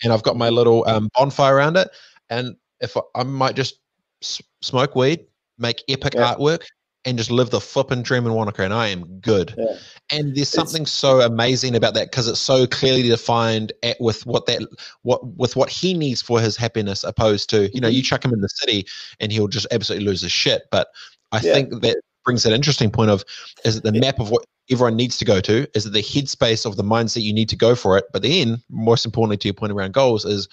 [0.02, 1.88] and I've got my little um, bonfire around it.
[2.30, 3.78] And if I, I might just
[4.22, 5.26] s- smoke weed,
[5.59, 6.64] make epic artwork,
[7.04, 9.54] and just live the flipping dream in Wanaka, and I am good.
[9.56, 9.76] Yeah.
[10.10, 14.26] And there's something it's, so amazing about that because it's so clearly defined at, with
[14.26, 14.66] what that
[15.02, 18.06] what with what he needs for his happiness, opposed to you know you mm-hmm.
[18.06, 18.86] chuck him in the city
[19.20, 20.62] and he'll just absolutely lose his shit.
[20.70, 20.88] But
[21.32, 21.52] I yeah.
[21.52, 23.24] think that brings an interesting point of
[23.64, 24.00] is it the yeah.
[24.00, 25.68] map of what everyone needs to go to?
[25.76, 28.04] Is it the headspace of the mindset you need to go for it?
[28.12, 30.48] But then, most importantly, to your point around goals, is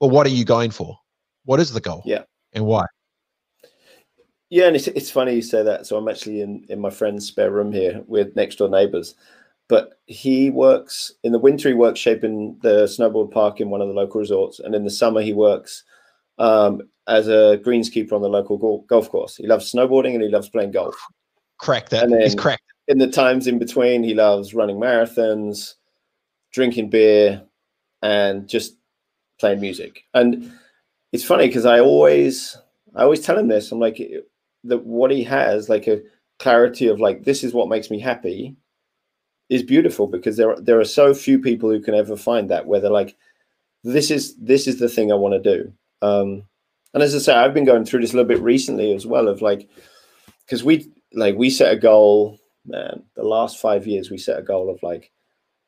[0.00, 0.98] well, what are you going for?
[1.44, 2.02] What is the goal?
[2.04, 2.86] Yeah, and why?
[4.54, 5.84] Yeah, and it's, it's funny you say that.
[5.84, 9.16] So I'm actually in, in my friend's spare room here with next door neighbors.
[9.68, 13.88] But he works in the winter, he works shaping the snowboard park in one of
[13.88, 14.60] the local resorts.
[14.60, 15.82] And in the summer, he works
[16.38, 19.34] um, as a greenskeeper on the local go- golf course.
[19.34, 20.94] He loves snowboarding and he loves playing golf.
[21.58, 22.08] Crack that.
[22.10, 22.62] He's cracked.
[22.86, 25.74] In the times in between, he loves running marathons,
[26.52, 27.42] drinking beer,
[28.02, 28.76] and just
[29.40, 30.04] playing music.
[30.14, 30.52] And
[31.10, 32.56] it's funny because I always,
[32.94, 33.72] I always tell him this.
[33.72, 33.98] I'm like,
[34.64, 36.00] that what he has, like a
[36.38, 38.56] clarity of like this is what makes me happy,
[39.48, 42.80] is beautiful because there there are so few people who can ever find that where
[42.80, 43.16] they're like,
[43.82, 45.72] this is this is the thing I want to do.
[46.02, 46.44] Um,
[46.92, 49.28] and as I say, I've been going through this a little bit recently as well
[49.28, 49.68] of like,
[50.44, 53.02] because we like we set a goal, man.
[53.16, 55.10] The last five years we set a goal of like,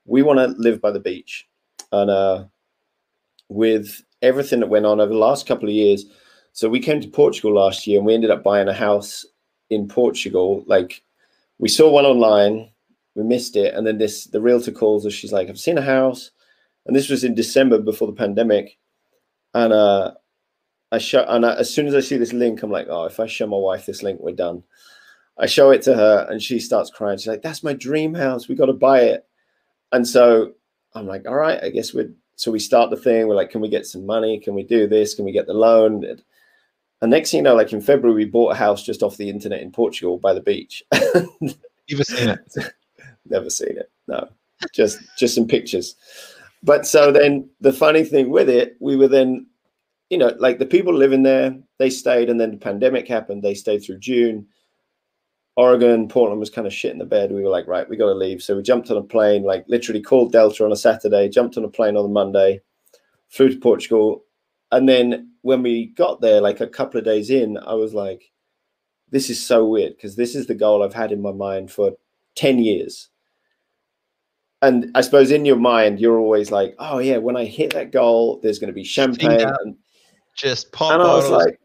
[0.04, 1.46] we want to live by the beach,
[1.92, 2.44] and uh,
[3.48, 6.06] with everything that went on over the last couple of years
[6.56, 9.26] so we came to Portugal last year and we ended up buying a house
[9.68, 10.64] in Portugal.
[10.66, 11.02] Like
[11.58, 12.70] we saw one online,
[13.14, 15.12] we missed it, and then this the realtor calls us.
[15.12, 16.30] She's like, "I've seen a house,"
[16.86, 18.78] and this was in December before the pandemic.
[19.52, 20.14] And uh,
[20.92, 23.20] I show, and I, as soon as I see this link, I'm like, "Oh, if
[23.20, 24.62] I show my wife this link, we're done."
[25.36, 27.18] I show it to her, and she starts crying.
[27.18, 28.48] She's like, "That's my dream house.
[28.48, 29.26] We got to buy it."
[29.92, 30.52] And so
[30.94, 33.28] I'm like, "All right, I guess we're." So we start the thing.
[33.28, 34.40] We're like, "Can we get some money?
[34.40, 35.14] Can we do this?
[35.14, 36.02] Can we get the loan?"
[37.02, 39.28] And next thing you know, like in February, we bought a house just off the
[39.28, 40.82] internet in Portugal by the beach.
[40.92, 42.74] Never seen it.
[43.28, 43.90] Never seen it.
[44.08, 44.28] No,
[44.72, 45.96] just just some pictures.
[46.62, 49.46] But so then the funny thing with it, we were then,
[50.10, 53.42] you know, like the people living there, they stayed, and then the pandemic happened.
[53.42, 54.46] They stayed through June.
[55.56, 57.32] Oregon, Portland was kind of shit in the bed.
[57.32, 58.42] We were like, right, we got to leave.
[58.42, 61.64] So we jumped on a plane, like literally called Delta on a Saturday, jumped on
[61.64, 62.60] a plane on a Monday,
[63.28, 64.25] flew to Portugal,
[64.76, 68.30] and then when we got there, like a couple of days in, I was like,
[69.10, 71.92] this is so weird because this is the goal I've had in my mind for
[72.34, 73.08] 10 years.
[74.60, 77.90] And I suppose in your mind, you're always like, oh, yeah, when I hit that
[77.90, 79.40] goal, there's going to be champagne.
[79.40, 79.76] And,
[80.36, 81.58] just pop and I was like,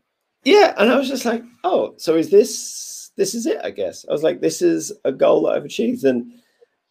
[0.45, 0.73] yeah.
[0.77, 4.05] And I was just like, oh, so is this, this is it, I guess.
[4.07, 6.05] I was like, this is a goal that I've achieved.
[6.05, 6.31] And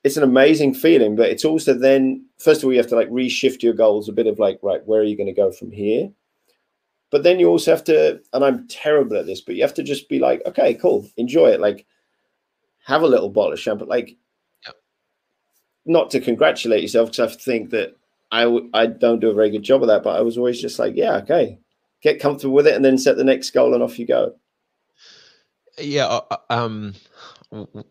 [0.02, 3.10] it's an amazing feeling, but it's also then first of all you have to like
[3.10, 5.70] reshift your goals a bit of like right where are you going to go from
[5.70, 6.10] here,
[7.10, 9.82] but then you also have to and I'm terrible at this, but you have to
[9.82, 11.86] just be like okay cool enjoy it like
[12.86, 14.16] have a little bottle of champagne like
[14.66, 14.76] yep.
[15.84, 17.96] not to congratulate yourself because I think that
[18.32, 20.60] I w- I don't do a very good job of that, but I was always
[20.60, 21.58] just like yeah okay
[22.00, 24.34] get comfortable with it and then set the next goal and off you go.
[25.78, 26.94] Yeah, uh, uh, um,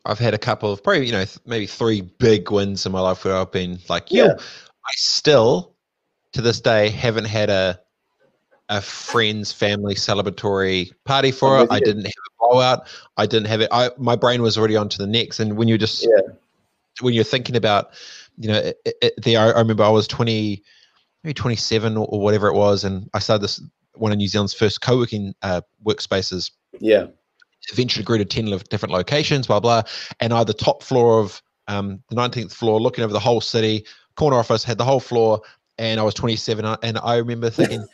[0.06, 3.26] I've had a couple of probably you know maybe three big wins in my life
[3.26, 4.34] where I've been like, yeah.
[4.38, 5.76] I still
[6.34, 7.80] to this day haven't had a
[8.70, 11.72] a friend's family celebratory party for I'm it.
[11.72, 12.88] I didn't have a blowout.
[13.18, 13.70] I didn't have it.
[13.72, 15.40] I my brain was already on to the next.
[15.40, 16.34] And when you're just Yeah.
[17.02, 17.90] when you're thinking about,
[18.38, 20.64] you know, it, it, the I, I remember I was 20,
[21.24, 23.62] maybe 27 or, or whatever it was, and I started this
[23.96, 26.52] one of New Zealand's first co-working uh, workspaces.
[26.80, 27.08] Yeah.
[27.72, 29.84] Eventually grew to 10 different locations, blah blah.
[30.20, 33.42] And I had the top floor of um, the 19th floor, looking over the whole
[33.42, 33.86] city.
[34.16, 35.42] Corner office had the whole floor,
[35.78, 37.86] and I was 27, uh, and I remember thinking,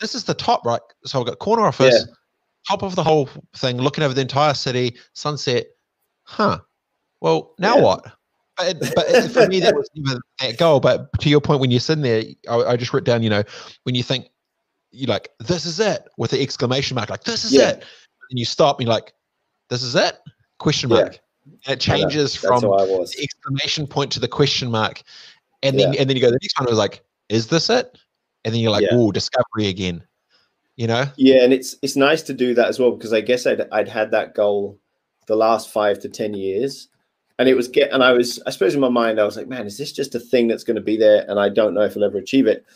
[0.00, 2.06] "This is the top, right?" So I've got corner office,
[2.68, 5.66] top of the whole thing, looking over the entire city, sunset.
[6.24, 6.60] Huh.
[7.20, 7.82] Well, now Yeah.
[7.82, 8.12] what?
[8.56, 10.80] But, but for me, that was never that goal.
[10.80, 13.42] But to your point, when you're sitting there, I, I just wrote down, you know,
[13.82, 14.28] when you think,
[14.92, 17.68] you're like, this is it, with the exclamation mark, like, this is Yeah.
[17.70, 17.84] it.
[18.30, 19.14] And you stop, and you're like,
[19.68, 20.18] this is it?
[20.58, 20.96] Question Yeah.
[20.96, 21.20] mark.
[21.66, 25.02] And it changes That's from the exclamation point to the question mark.
[25.62, 27.98] And then and then you go, the next one was like, is this it?
[28.44, 28.90] And then you're like, Yeah.
[28.92, 30.02] oh, discovery again.
[30.76, 31.06] You know?
[31.16, 33.88] Yeah, and it's it's nice to do that as well because I guess I'd I'd
[33.88, 34.78] had that goal
[35.26, 36.88] the last five to ten years,
[37.38, 39.48] and it was get and I was I suppose in my mind I was like,
[39.48, 41.82] man, is this just a thing that's going to be there, and I don't know
[41.82, 42.66] if I'll ever achieve it.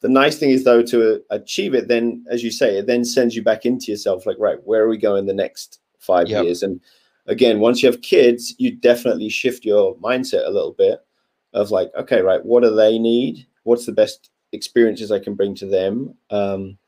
[0.00, 3.34] The nice thing is though to achieve it, then as you say, it then sends
[3.34, 4.26] you back into yourself.
[4.26, 6.44] Like, right, where are we going the next five Yep.
[6.44, 6.62] years?
[6.62, 6.80] And
[7.26, 11.00] again, once you have kids, you definitely shift your mindset a little bit
[11.52, 13.46] of like, okay, right, what do they need?
[13.64, 16.14] What's the best experiences I can bring to them?
[16.30, 16.78] Um,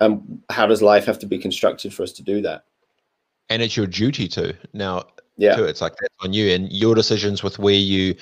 [0.00, 2.64] and how does life have to be constructed for us to do that?
[3.48, 4.54] And it's your duty to.
[4.72, 5.04] Now,
[5.38, 8.14] Yeah, too, it's like that's on you and your decisions with where you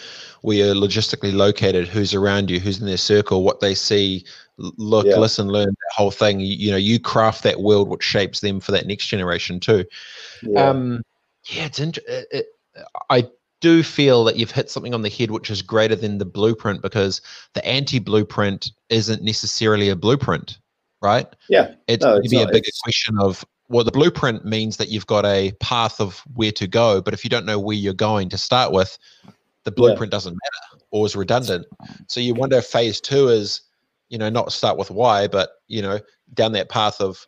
[0.42, 4.24] where you're logistically located, who's around you, who's in their circle, what they see,
[4.57, 5.18] look, Yeah.
[5.18, 6.40] listen, learn, that whole thing.
[6.40, 9.85] You, you know, you craft that world which shapes them for that next generation too.
[10.42, 11.03] yeah, Um,
[11.48, 12.46] yeah, it's int- it, it,
[13.11, 13.29] I
[13.61, 16.83] do feel that you've hit something on the head which is greater than the blueprint
[16.83, 17.22] because
[17.55, 20.59] the anti-blueprint isn't necessarily a blueprint,
[21.00, 21.29] right?
[21.48, 25.07] yeah, It's No, maybe it's a bigger question of well, the blueprint means that you've
[25.07, 28.29] got a path of where to go, but if you don't know where you're going
[28.31, 28.98] to start with,
[29.64, 31.66] the blueprint doesn't matter or is redundant.
[32.07, 33.62] So you wonder if phase two is,
[34.11, 35.98] you know, not start with why, but you know,
[36.35, 37.27] down that path of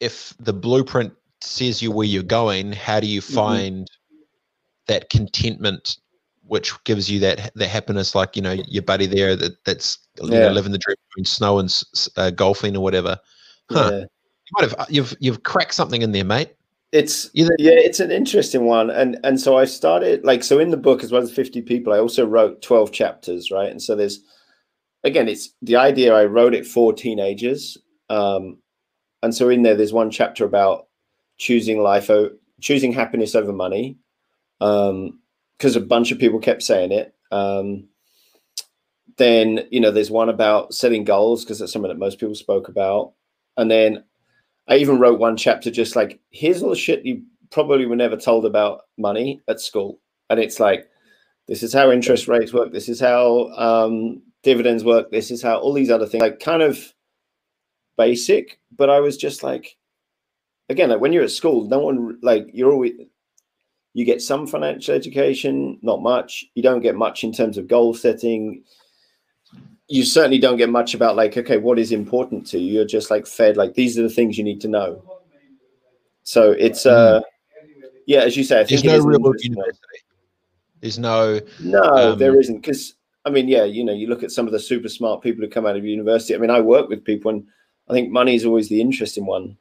[0.00, 3.34] if the blueprint says you where you're going, how do you Mm-hmm.
[3.34, 3.90] find
[4.86, 5.96] that contentment
[6.46, 10.28] which gives you that that happiness like you know your buddy there that that's you
[10.30, 11.82] know, living the dream between snow and
[12.18, 13.18] uh, golfing or whatever
[13.70, 13.90] Huh.
[13.92, 14.04] yeah.
[14.58, 16.54] Might have you've you've cracked something in there mate
[16.92, 20.76] It's yeah, it's an interesting one, and and so I started like so in the
[20.76, 21.92] book as well as fifty people.
[21.92, 23.68] I also wrote twelve chapters, right?
[23.68, 24.20] And so there's
[25.02, 26.14] again, it's the idea.
[26.14, 27.76] I wrote it for teenagers,
[28.10, 28.58] um,
[29.24, 30.86] and so in there, there's one chapter about
[31.36, 33.98] choosing life, o- choosing happiness over money,
[34.60, 37.12] because a bunch of people kept saying it.
[37.32, 37.88] Um,
[39.16, 42.68] then you know, there's one about setting goals because that's something that most people spoke
[42.68, 43.14] about,
[43.56, 44.04] and then
[44.68, 48.16] I even wrote one chapter just like here's all the shit you probably were never
[48.16, 50.00] told about money at school,
[50.30, 50.88] and it's like
[51.46, 55.58] this is how interest rates work, this is how um, dividends work, this is how
[55.58, 56.92] all these other things like kind of
[57.96, 59.76] basic, but I was just like,
[60.68, 62.92] again, like when you're at school, no one like you're always
[63.94, 66.44] you get some financial education, not much.
[66.54, 68.64] You don't get much in terms of goal setting.
[69.88, 72.72] You certainly don't get much about like, okay, what is important to you?
[72.74, 75.02] You're just like fed like these are the things you need to know.
[76.22, 77.20] So it's uh
[78.06, 80.04] yeah, as you say, I there's no real university
[80.84, 82.56] there's no No, Um, there isn't.
[82.56, 82.94] Because
[83.24, 85.50] I mean, yeah, you know, you look at some of the super smart people who
[85.50, 86.34] come out of university.
[86.34, 87.46] I mean, I work with people, and
[87.88, 89.56] I think money is always the interesting one.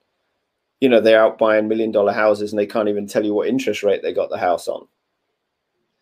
[0.82, 3.48] You know, they're out buying million dollar houses, and they can't even tell you what
[3.48, 4.86] interest rate they got the house on.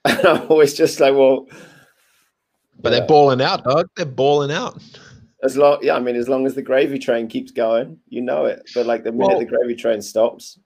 [0.05, 1.47] And I'm always just like, well,
[2.81, 2.99] but Yeah.
[2.99, 4.81] they're balling out dog they're balling out
[5.43, 8.45] as long, yeah, I mean, as long as the gravy train keeps going, you know
[8.45, 8.61] it.
[8.75, 10.59] But like the minute Well- the gravy train stops,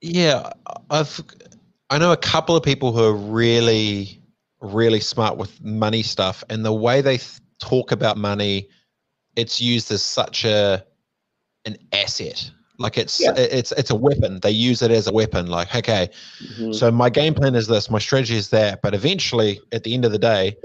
[0.00, 0.50] yeah
[0.90, 1.20] i've
[1.90, 4.20] i know a couple of people who are really
[4.60, 8.68] really smart with money stuff and the way they th- talk about money
[9.36, 10.84] it's used as such a
[11.64, 13.32] an asset like it's Yeah.
[13.36, 16.10] it's it's a weapon they use it as a weapon like okay
[16.58, 16.74] Mhm.
[16.74, 20.04] So my game plan is this, my strategy is that, but eventually, at the end
[20.04, 20.56] of the day,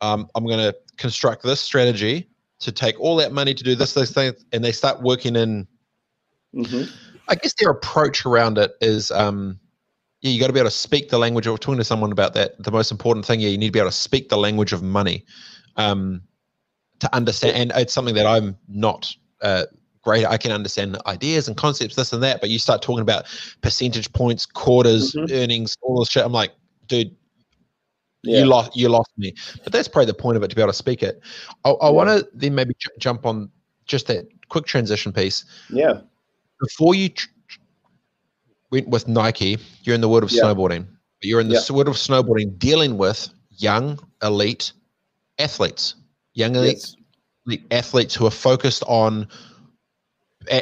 [0.00, 2.28] um, I'm going to construct this strategy
[2.60, 5.66] to take all that money to do this, those things, and they start working in.
[6.54, 6.90] Mhm.
[7.28, 9.60] I guess their approach around it is, um,
[10.22, 11.46] yeah, you got to be able to speak the language.
[11.46, 12.60] I was talking to someone about that.
[12.62, 14.82] The most important thing, yeah, you need to be able to speak the language of
[14.82, 15.24] money,
[15.76, 16.22] um,
[17.00, 17.56] to understand.
[17.56, 19.14] And it's something that I'm not.
[19.40, 19.64] Uh,
[20.02, 23.26] great i can understand ideas and concepts this and that but you start talking about
[23.62, 25.32] percentage points quarters Mhm.
[25.32, 26.52] earnings all this shit i'm like
[26.86, 27.14] dude
[28.28, 28.40] yeah.
[28.40, 29.34] you lost you lost me.
[29.64, 31.20] But that's probably the point of it to be able to speak it.
[31.64, 31.90] I, I yeah.
[31.90, 33.50] want to then maybe j- jump on
[33.86, 35.44] just that quick transition piece.
[35.70, 36.00] Yeah.
[36.60, 37.28] Before you tr-
[38.70, 40.42] went with Nike, you're in the world of yeah.
[40.42, 40.86] snowboarding.
[41.22, 41.74] You're in the yeah.
[41.74, 44.72] world of snowboarding, dealing with young elite
[45.38, 45.94] athletes,
[46.34, 46.96] young elite, yes.
[47.46, 49.26] elite athletes who are focused on,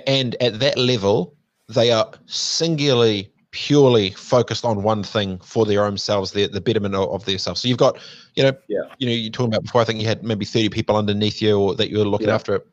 [0.06, 1.34] and at that level,
[1.68, 6.94] they are singularly purely focused on one thing for their own selves, the, the betterment
[6.94, 7.62] of, of themselves.
[7.62, 7.98] So you've got,
[8.34, 8.82] you know, yeah.
[8.98, 9.80] you know, you're talking about before.
[9.80, 12.34] I think you had maybe 30 people underneath you, or that you were looking yeah.
[12.34, 12.66] after it.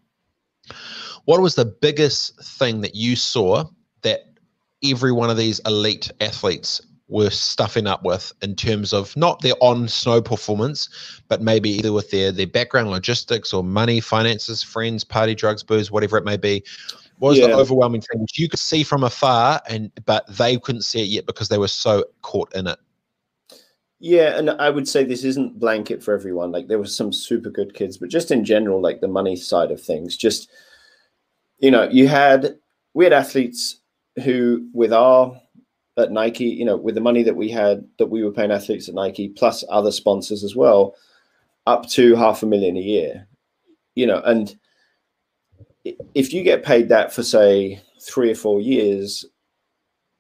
[1.23, 3.63] What was the biggest thing that you saw
[4.01, 4.25] that
[4.84, 9.53] every one of these elite athletes were stuffing up with in terms of not their
[9.61, 15.05] on snow performance, but maybe either with their their background, logistics, or money, finances, friends,
[15.05, 16.61] party, drugs, booze, whatever it may be.
[17.20, 17.47] What was yeah.
[17.47, 21.09] the overwhelming thing which you could see from afar, and but they couldn't see it
[21.09, 22.80] yet because they were so caught in it?
[23.99, 26.51] Yeah, and I would say this isn't blanket for everyone.
[26.51, 29.72] Like there was some super good kids, but just in general, like the money side
[29.72, 30.51] of things, just
[31.59, 32.57] you know, you had
[32.93, 33.80] we had athletes
[34.24, 35.39] who, with our
[35.97, 38.89] at Nike, you know, with the money that we had that we were paying athletes
[38.89, 40.95] at Nike, plus other sponsors as well,
[41.68, 43.28] up to half a million a year.
[43.95, 44.55] You know, and
[45.84, 49.25] if you get paid that for say three or four years,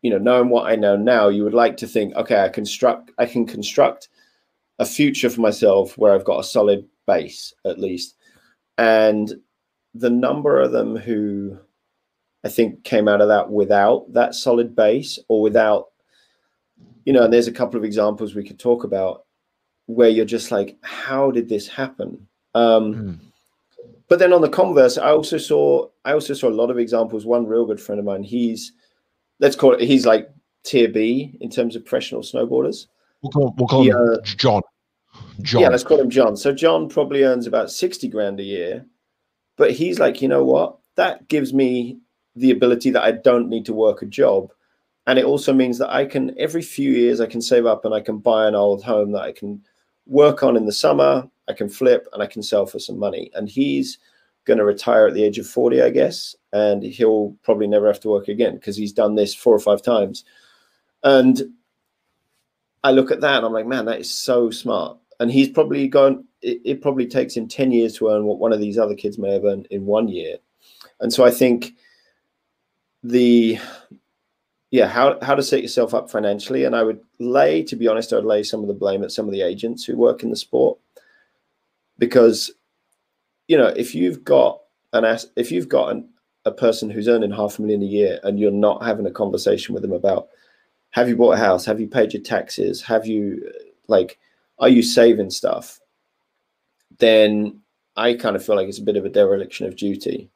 [0.01, 3.11] you know, knowing what I know now, you would like to think, okay, I construct,
[3.17, 4.09] I can construct
[4.79, 8.15] a future for myself where I've got a solid base at least.
[8.77, 9.33] And
[9.93, 11.57] the number of them who
[12.43, 15.91] I think came out of that without that solid base or without,
[17.05, 19.25] you know, and there's a couple of examples we could talk about
[19.85, 22.27] where you're just like, how did this happen?
[22.55, 23.19] Um, mm
[24.13, 27.25] but then on the converse, I also saw I also saw a lot of examples.
[27.25, 28.71] One real good friend of mine, he's
[29.39, 30.29] let's call it he's like
[30.63, 32.85] tier B in terms of professional snowboarders.
[33.23, 34.61] We'll call, we'll call he, him uh, John.
[35.41, 35.61] John.
[35.63, 36.37] Yeah, let's call him John.
[36.37, 38.85] So John probably earns about 60 grand a year.
[39.57, 40.77] But he's like, you know what?
[40.93, 41.97] That gives me
[42.35, 44.53] the ability that I don't need to work a job.
[45.07, 47.95] And it also means that I can every few years I can save up and
[47.95, 49.63] I can buy an old home that I can
[50.05, 53.31] work on in the summer I can flip and I can sell for some money.
[53.33, 53.97] And he's
[54.45, 56.35] going to retire at the age of 40, I guess.
[56.51, 59.81] And he'll probably never have to work again because he's done this four or five
[59.81, 60.23] times.
[61.03, 61.41] And
[62.83, 64.97] I look at that and I'm like, man, that is so smart.
[65.19, 68.53] And he's probably gone, it, it probably takes him 10 years to earn what one
[68.53, 70.37] of these other kids may have earned in one year.
[70.99, 71.73] And so I think
[73.03, 73.57] the
[74.73, 76.63] yeah, how how to set yourself up financially.
[76.63, 79.11] And I would lay, to be honest, I would lay some of the blame at
[79.11, 80.79] some of the agents who work in the sport.
[81.99, 82.49] Because
[83.47, 84.61] you know if you've got
[84.91, 86.09] an ass, if you've got an,
[86.45, 89.75] a person who's earning half a million a year and you're not having a conversation
[89.75, 90.29] with them about
[90.89, 91.65] have you bought a house?
[91.65, 92.81] Have you paid your taxes?
[92.81, 93.47] Have you
[93.87, 94.17] like
[94.57, 95.79] are you saving stuff?
[96.97, 97.59] Then
[97.95, 100.31] i kind of feel like it's a bit of a dereliction of duty.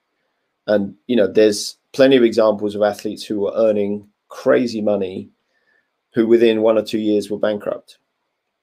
[0.68, 5.30] And you know there's plenty of examples of athletes who were earning crazy money
[6.14, 8.00] who within one or two years were bankrupt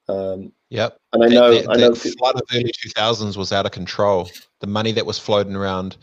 [0.09, 0.99] um, yep.
[1.13, 3.67] And I know, that, that, I know, the flood of early two thousands was out
[3.67, 4.31] of control.
[4.61, 5.97] The money that was floating around,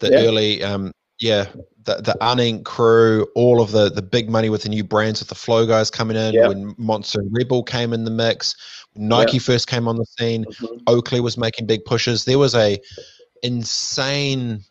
[0.00, 0.18] the yeah.
[0.18, 1.46] early, um, yeah,
[1.84, 5.28] the the Unink crew, all of the the big money with the new brands with
[5.28, 6.34] the Flow guys coming in.
[6.34, 6.48] Yeah.
[6.48, 8.54] When Monster Rebel came in the mix,
[8.94, 9.40] Nike yeah.
[9.40, 10.44] first came on the scene.
[10.44, 10.76] Mm-hmm.
[10.86, 12.24] Oakley was making big pushes.
[12.24, 12.78] There was a
[13.42, 14.62] insane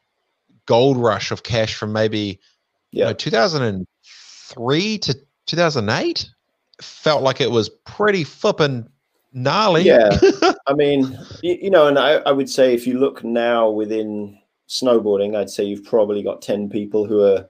[0.65, 2.39] gold rush of cash from maybe
[2.91, 2.99] yeah.
[2.99, 3.13] you know,
[4.49, 6.29] 2003 to 2008
[6.81, 8.87] felt like it was pretty flipping
[9.33, 9.83] gnarly.
[9.83, 10.17] Yeah.
[10.67, 14.37] I mean, you, you, know, and I, I would say if you look now within
[14.67, 17.47] snowboarding, I'd say you've probably got 10 people who are,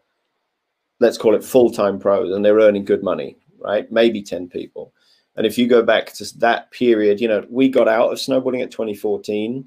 [1.00, 3.92] let's call it full time pros, and they're earning good money, right?
[3.92, 4.94] Maybe 10 people.
[5.36, 8.64] And if you go back to that period, you know, we got out of snowboarding
[8.64, 9.66] at 2014.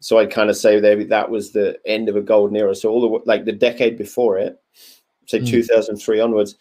[0.00, 2.74] So I'd kind of say that that was the end of a golden era.
[2.74, 4.60] So all the like the decade before it,
[5.28, 5.48] say mm.
[5.48, 6.56] 2003 onwards,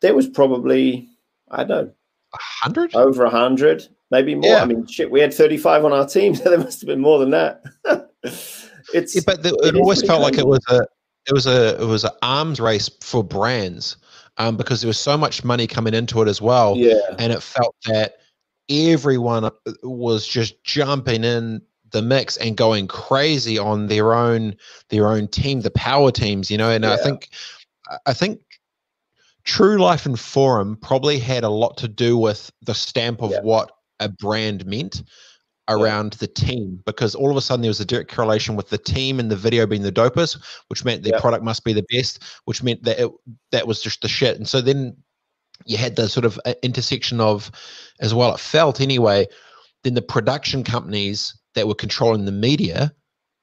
[0.00, 1.08] there was probably
[1.50, 1.92] I don't know,
[2.34, 4.50] hundred over a hundred, maybe more.
[4.50, 4.62] Yeah.
[4.62, 7.18] I mean, shit, we had thirty-five on our team, so there must have been more
[7.18, 7.62] than that.
[8.22, 10.86] it's yeah, but the, it, it always felt like it was a
[11.26, 13.96] it was a it was an arms race for brands,
[14.38, 16.76] um, because there was so much money coming into it as well.
[16.76, 18.16] Yeah, and it felt that
[18.68, 19.50] everyone
[19.82, 21.60] was just jumping in
[21.90, 24.56] the mix and going crazy on their own
[24.88, 26.70] their own team, the power teams, you know.
[26.70, 26.94] And yeah.
[26.94, 27.30] I think
[28.06, 28.40] I think
[29.44, 33.40] True Life and Forum probably had a lot to do with the stamp of yeah.
[33.42, 33.70] what
[34.00, 35.02] a brand meant
[35.68, 36.18] around yeah.
[36.20, 39.18] the team because all of a sudden there was a direct correlation with the team
[39.18, 41.20] and the video being the dopest, which meant their yeah.
[41.20, 43.10] product must be the best, which meant that it,
[43.52, 44.36] that was just the shit.
[44.36, 44.96] And so then
[45.66, 47.50] you had the sort of uh, intersection of,
[48.00, 49.26] as well, it felt anyway,
[49.84, 52.92] then the production companies that were controlling the media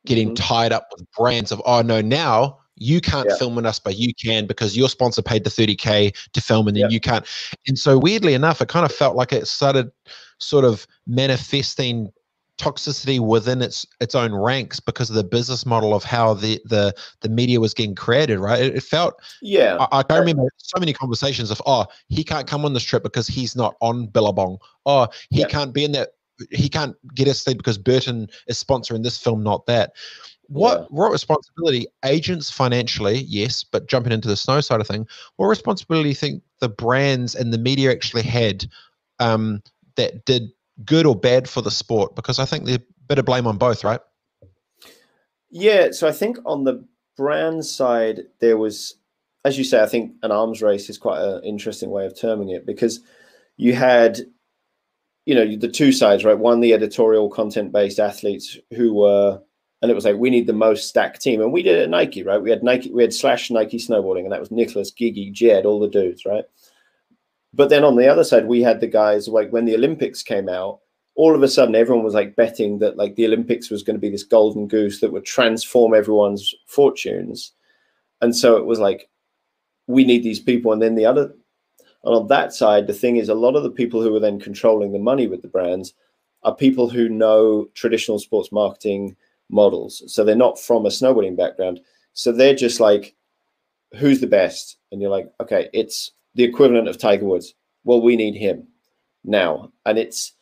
[0.06, 0.44] getting mm-hmm.
[0.44, 3.36] tied up with brands of, oh no, now you can't yeah.
[3.36, 6.76] film with us, but you can because your sponsor paid the 30K to film and
[6.76, 6.90] then yeah.
[6.90, 7.26] you can't.
[7.68, 9.92] And so weirdly enough, it kind of felt like it started
[10.40, 12.12] sort of manifesting
[12.58, 16.94] toxicity within its its own ranks because of the business model of how the the
[17.22, 20.94] the media was getting created right it, it felt yeah I, I, remember so many
[20.94, 25.08] conversations of oh he can't come on this trip because he's not on billabong oh
[25.32, 25.48] he yeah.
[25.48, 26.10] can't be in that
[26.52, 29.94] he can't get us there because burton is sponsoring this film not that
[30.52, 30.86] what yeah.
[30.90, 36.04] what responsibility agents financially yes but jumping into the snow side of thing what responsibility
[36.04, 38.66] do you think the brands and the media actually had
[39.20, 39.62] um,
[39.96, 40.52] that did
[40.86, 42.16] good or bad for the sport?
[42.16, 44.00] Because I think there's a bit of blame on both, right?
[45.50, 45.92] Yeah.
[45.92, 46.86] So I think on the
[47.18, 48.96] brand side, there was,
[49.46, 52.50] as you say, I think an arms race is quite an interesting way of terming
[52.50, 53.02] it because
[53.58, 54.20] you had,
[55.26, 56.38] you know, the two sides, right?
[56.38, 59.42] One, the editorial content based athletes who were,
[59.82, 61.42] and it was like, we need the most stacked team.
[61.42, 62.42] And we did it at Nike, right?
[62.42, 65.80] We had Nike, we had slash Nike snowboarding, and that was Nicholas, Gigi, Jed, all
[65.80, 66.46] the dudes, right?
[67.54, 70.48] But then on the other side, we had the guys like when the Olympics came
[70.48, 70.80] out,
[71.16, 74.02] all of a sudden everyone was like betting that like the Olympics was going to
[74.02, 77.52] be this golden goose that would transform everyone's fortunes.
[78.22, 79.10] And so it was like,
[79.88, 80.72] we need these people.
[80.72, 81.34] And then the other,
[82.04, 84.40] and on that side, the thing is, a lot of the people who are then
[84.40, 85.94] controlling the money with the brands
[86.44, 89.16] are people who know traditional sports marketing
[89.52, 90.04] models.
[90.08, 91.80] So they're not from a snowboarding background.
[92.14, 93.16] So they're just like,
[93.98, 94.78] who's the best?
[94.92, 97.54] And you're like, okay, it's the equivalent of Tiger Woods.
[97.84, 98.68] Well, we need him
[99.24, 99.72] now.
[99.86, 100.34] And it's,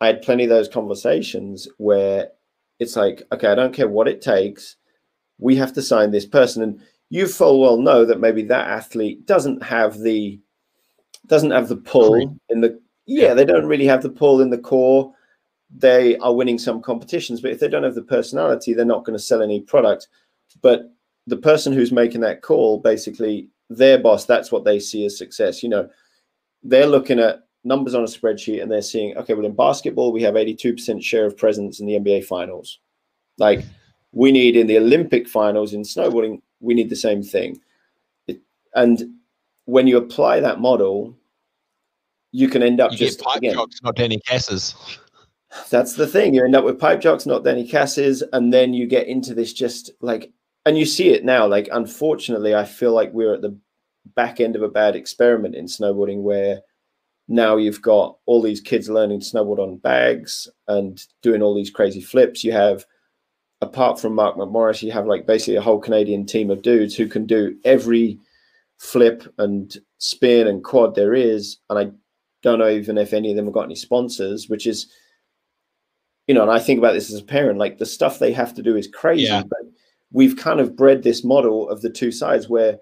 [0.00, 2.28] I had plenty of those conversations where
[2.78, 4.76] it's like, okay, I don't care what it takes.
[5.38, 6.62] We have to sign this person.
[6.62, 10.40] And you full well know that maybe that athlete doesn't have the
[11.26, 14.58] doesn't have the pull in the yeah, they don't really have the pull in the
[14.58, 15.12] core.
[15.74, 19.18] They are winning some competitions, but if they don't have the personality, they're not going
[19.18, 20.08] to sell any product.
[20.60, 20.92] But
[21.26, 25.62] the person who's making that call basically their boss, that's what they see as success.
[25.62, 25.88] You know,
[26.62, 30.22] they're looking at numbers on a spreadsheet and they're seeing, okay, well, in basketball, we
[30.22, 32.80] have 82% share of presence in the NBA finals.
[33.38, 33.64] Like
[34.12, 37.60] we need in the Olympic finals in snowboarding, we need the same thing.
[38.26, 38.40] It,
[38.74, 39.02] and
[39.64, 41.16] when you apply that model,
[42.32, 44.74] you can end up you just pipe again, not Danny Kasses.
[45.70, 46.34] That's the thing.
[46.34, 49.52] You end up with pipe jocks, not Danny Kasses, and then you get into this
[49.52, 50.32] just like
[50.64, 51.46] and you see it now.
[51.46, 53.56] Like, unfortunately, I feel like we're at the
[54.14, 56.60] back end of a bad experiment in snowboarding where
[57.28, 61.70] now you've got all these kids learning to snowboard on bags and doing all these
[61.70, 62.44] crazy flips.
[62.44, 62.84] You have,
[63.60, 67.06] apart from Mark McMorris, you have like basically a whole Canadian team of dudes who
[67.06, 68.18] can do every
[68.78, 71.58] flip and spin and quad there is.
[71.70, 71.90] And I
[72.42, 74.92] don't know even if any of them have got any sponsors, which is,
[76.26, 78.54] you know, and I think about this as a parent, like the stuff they have
[78.54, 79.42] to do is crazy, yeah.
[79.42, 79.60] but
[80.12, 82.78] we've kind of bred this model of the two sides where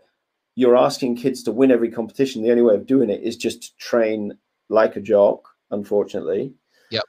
[0.57, 2.43] you're asking kids to win every competition.
[2.43, 4.37] The only way of doing it is just to train
[4.69, 6.53] like a jock, unfortunately.
[6.91, 7.05] Yep.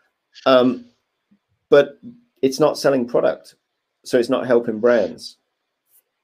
[0.45, 0.85] Um,
[1.69, 1.99] but
[2.41, 3.55] it's not selling product,
[4.05, 5.37] so it's not helping brands.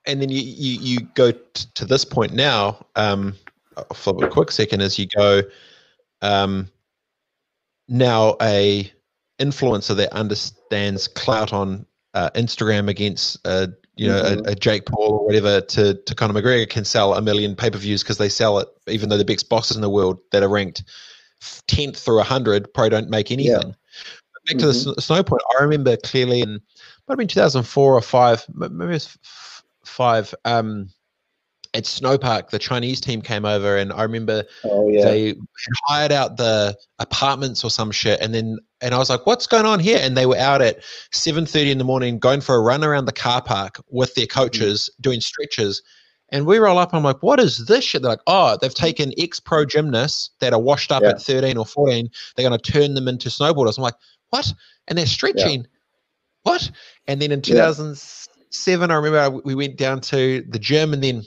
[0.06, 2.86] And then you you, you go t- to this point now.
[2.96, 3.36] Um,
[3.76, 5.44] I'll flip a quick second as you go.
[6.22, 6.70] Um,
[7.90, 8.92] now a
[9.40, 13.68] influencer that understands clout on uh, Instagram against uh,
[13.98, 14.48] you know, mm-hmm.
[14.48, 17.70] a, a, Jake Paul or whatever to, to Conor McGregor can sell a million pay
[17.70, 20.44] per views because they sell it, even though the biggest bosses in the world that
[20.44, 20.84] are ranked
[21.42, 23.52] 10th through 100 probably don't make anything.
[23.52, 23.58] Yeah.
[24.46, 24.60] Back mm-hmm.
[24.60, 25.00] to the mm-hmm.
[25.00, 26.54] snow point, I remember clearly in,
[27.08, 29.18] might have been 2004 or five, maybe it was
[29.84, 30.34] five.
[30.46, 30.90] Um,
[31.74, 35.04] at Snowpark, the Chinese team came over, and I remember oh, yeah.
[35.04, 35.36] they
[35.86, 39.66] hired out the apartments or some shit, and then and I was like, "What's going
[39.66, 42.62] on here?" And they were out at seven thirty in the morning, going for a
[42.62, 44.40] run around the car park with their mm-hmm.
[44.40, 45.02] coaches, mm-hmm.
[45.02, 45.82] doing stretches.
[46.30, 48.74] And we roll up, and I'm like, "What is this shit?" They're like, "Oh, they've
[48.74, 51.10] taken ex-pro gymnasts that are washed up yeah.
[51.10, 52.10] at 13 or 14.
[52.36, 53.96] They're going to turn them into snowboarders." I'm like,
[54.30, 54.54] "What?"
[54.88, 55.62] And they're stretching.
[55.62, 55.68] Yeah.
[56.44, 56.72] What?
[57.08, 61.24] And then in 2007, I remember we went down to the gym, and then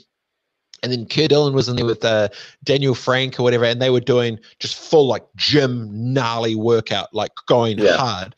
[0.83, 2.29] and then Keir Dillon was in there with uh,
[2.63, 7.31] Daniel Franck or whatever, and they were doing just full like gym gnarly workout, like
[7.45, 7.97] going yeah.
[7.97, 8.35] hard.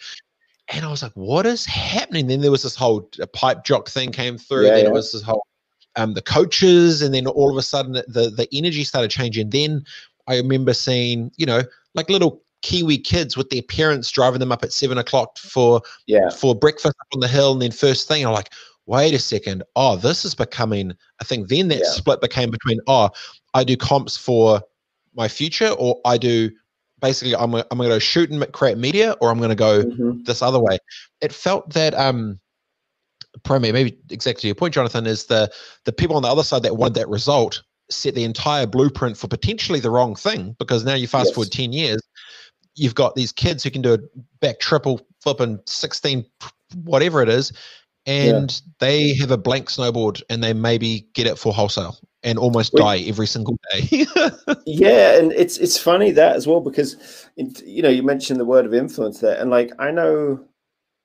[0.70, 2.28] And I was like, what is happening?
[2.28, 4.66] Then there was this whole uh, pipe jock thing came through.
[4.66, 4.90] Yeah, then yeah.
[4.90, 5.46] it was this whole
[5.96, 9.50] um, the coaches, and then all of a sudden the the energy started changing.
[9.50, 9.86] Then
[10.28, 11.62] I remember seeing, you know,
[11.94, 16.30] like little Kiwi kids with their parents driving them up at seven o'clock for yeah
[16.30, 18.52] for breakfast up on the hill, and then first thing I'm like,
[18.86, 21.90] wait a second, oh, this is becoming, I think then that yeah.
[21.90, 23.10] split became between, oh,
[23.54, 24.62] I do comps for
[25.16, 26.50] my future, or I do
[27.02, 30.26] basically I'm I'm going to shoot and create media, or I'm going to go Mhm.
[30.26, 30.78] this other way.
[31.22, 32.40] It felt that um,
[33.44, 35.52] probably maybe exactly your point, Jonathan, is the
[35.86, 39.28] the people on the other side that wanted that result set the entire blueprint for
[39.28, 41.36] potentially the wrong thing because now you fast Yes.
[41.36, 42.02] forward ten years,
[42.76, 44.00] you've got these kids who can do a
[44.40, 46.26] back triple flip and sixteen
[46.84, 47.54] whatever it is.
[48.06, 52.74] And they have a blank snowboard and they maybe get it for wholesale and almost
[52.74, 52.82] Wait.
[52.82, 54.06] die every single day.
[54.66, 56.96] Yeah, and it's it's funny that as well because
[57.38, 60.44] it, you know you mentioned the word of influence there, and like I know,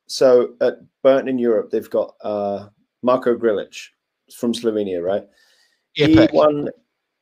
[0.06, 2.68] so at Burton in Europe they've got uh,
[3.02, 3.88] Marko Grilc
[4.34, 5.24] from Slovenia, right?
[5.96, 6.30] Epic.
[6.30, 6.68] He won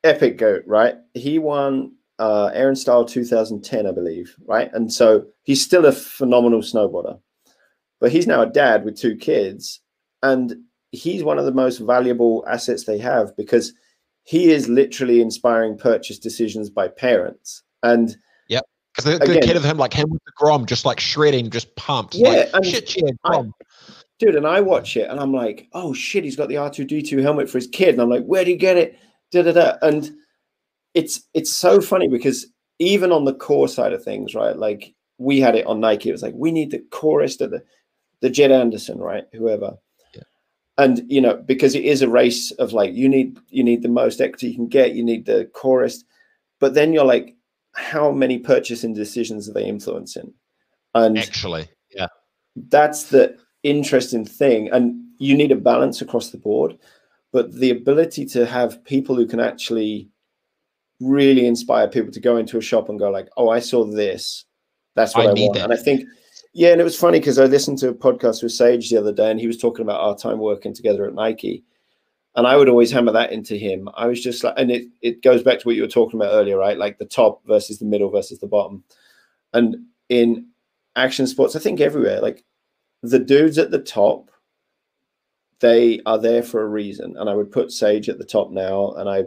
[0.04, 0.96] Epic Goat, right?
[1.14, 4.70] He won uh, Air & Style 2010, I believe, right?
[4.72, 7.18] And so he's still a phenomenal snowboarder,
[8.00, 9.80] but he's now a dad with two kids,
[10.22, 10.54] and
[10.92, 13.72] he's one of the most valuable assets they have because
[14.24, 17.62] he is literally inspiring purchase decisions by parents.
[17.82, 18.16] And
[18.48, 18.60] yeah,
[18.94, 21.50] Because the, the Again- kid of him, like him with the Grom, just like shredding,
[21.50, 22.14] just pumped.
[22.14, 23.44] Yeah, like, and shit, yeah, I-
[24.18, 27.48] dude, and I watch it and I'm like, oh shit, he's got the R2D2 helmet
[27.50, 27.90] for his kid.
[27.90, 28.98] And I'm like, where would he get it?
[29.30, 29.76] Da da da.
[29.82, 30.10] And
[30.94, 32.46] it's it's so funny because
[32.78, 34.56] even on the core side of things, right?
[34.56, 36.08] Like we had it on Nike.
[36.08, 37.62] It was like, we need the chorist of the
[38.20, 39.24] the Jed Anderson, right?
[39.32, 39.76] Whoever.
[40.14, 40.22] Yeah.
[40.78, 43.88] And you know, because it is a race of like you need you need the
[43.88, 46.04] most equity you can get, you need the chorus,
[46.60, 47.36] but then you're like,
[47.74, 50.32] how many purchasing decisions are they influencing?
[50.94, 52.06] And Actually, yeah.
[52.56, 53.36] that's the
[53.66, 56.78] interesting thing and you need a balance across the board
[57.32, 60.08] but the ability to have people who can actually
[61.00, 64.44] really inspire people to go into a shop and go like oh i saw this
[64.94, 65.64] that's what I i, need want that.
[65.64, 66.08] and i think
[66.56, 69.12] yeah and it was funny because i listened to a podcast with sage the other
[69.12, 71.62] day and he was talking about our time working together at nike.
[72.34, 73.90] And i would always hammer that into him.
[73.94, 76.32] I was just like and it, it goes back to what you were talking about
[76.32, 76.78] earlier right?
[76.78, 78.82] Like the top versus the middle versus the bottom.
[79.52, 79.76] And
[80.08, 80.46] in
[80.96, 82.42] action sports i think everywhere like
[83.02, 84.30] the dudes at the top
[85.60, 87.16] they are there for a reason.
[87.18, 89.24] And i would put sage at the top now and i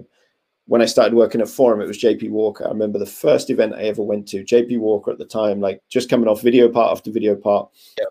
[0.69, 2.65] when i started working at forum it was jp walker.
[2.65, 5.81] I remember the first event i ever went to jp walker at the time like
[5.89, 7.69] just coming off video part after video part.
[7.97, 8.05] Yeah.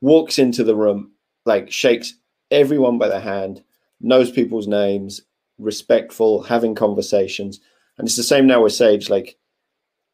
[0.00, 1.12] walks into the room
[1.46, 2.14] like shakes
[2.50, 3.62] everyone by the hand
[4.00, 5.22] knows people's names
[5.58, 7.60] respectful having conversations.
[7.98, 9.36] And it's the same now with sage like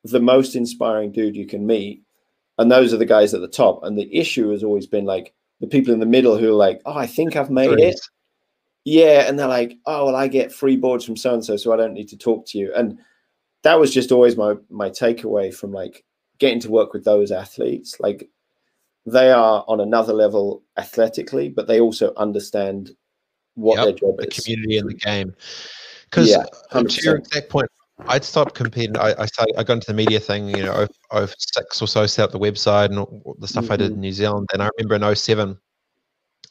[0.04, 2.02] the most inspiring dude you can meet.
[2.58, 3.84] And those are the guys at the top.
[3.84, 6.80] And the issue has always been like the people in the middle who are like
[6.84, 8.00] oh i think i've made it
[8.86, 11.72] yeah and they're like oh well i get free boards from so and so so
[11.72, 12.98] i don't need to talk to you and
[13.62, 16.04] that was just always my my takeaway from like
[16.38, 18.30] getting to work with those athletes like
[19.04, 22.92] they are on another level athletically but they also understand
[23.56, 25.34] what Yep, their job the is community in the game.
[26.04, 27.68] Because Yeah, to your exact point,
[28.06, 28.96] I'd stopped competing.
[28.96, 29.54] I, I started.
[29.58, 30.48] I got into the media thing.
[30.48, 33.70] You know, oh, oh six or so, set up the website and all the stuff
[33.70, 33.94] I did Mm-hmm.
[33.94, 34.48] in New Zealand.
[34.52, 35.58] And I remember in 07,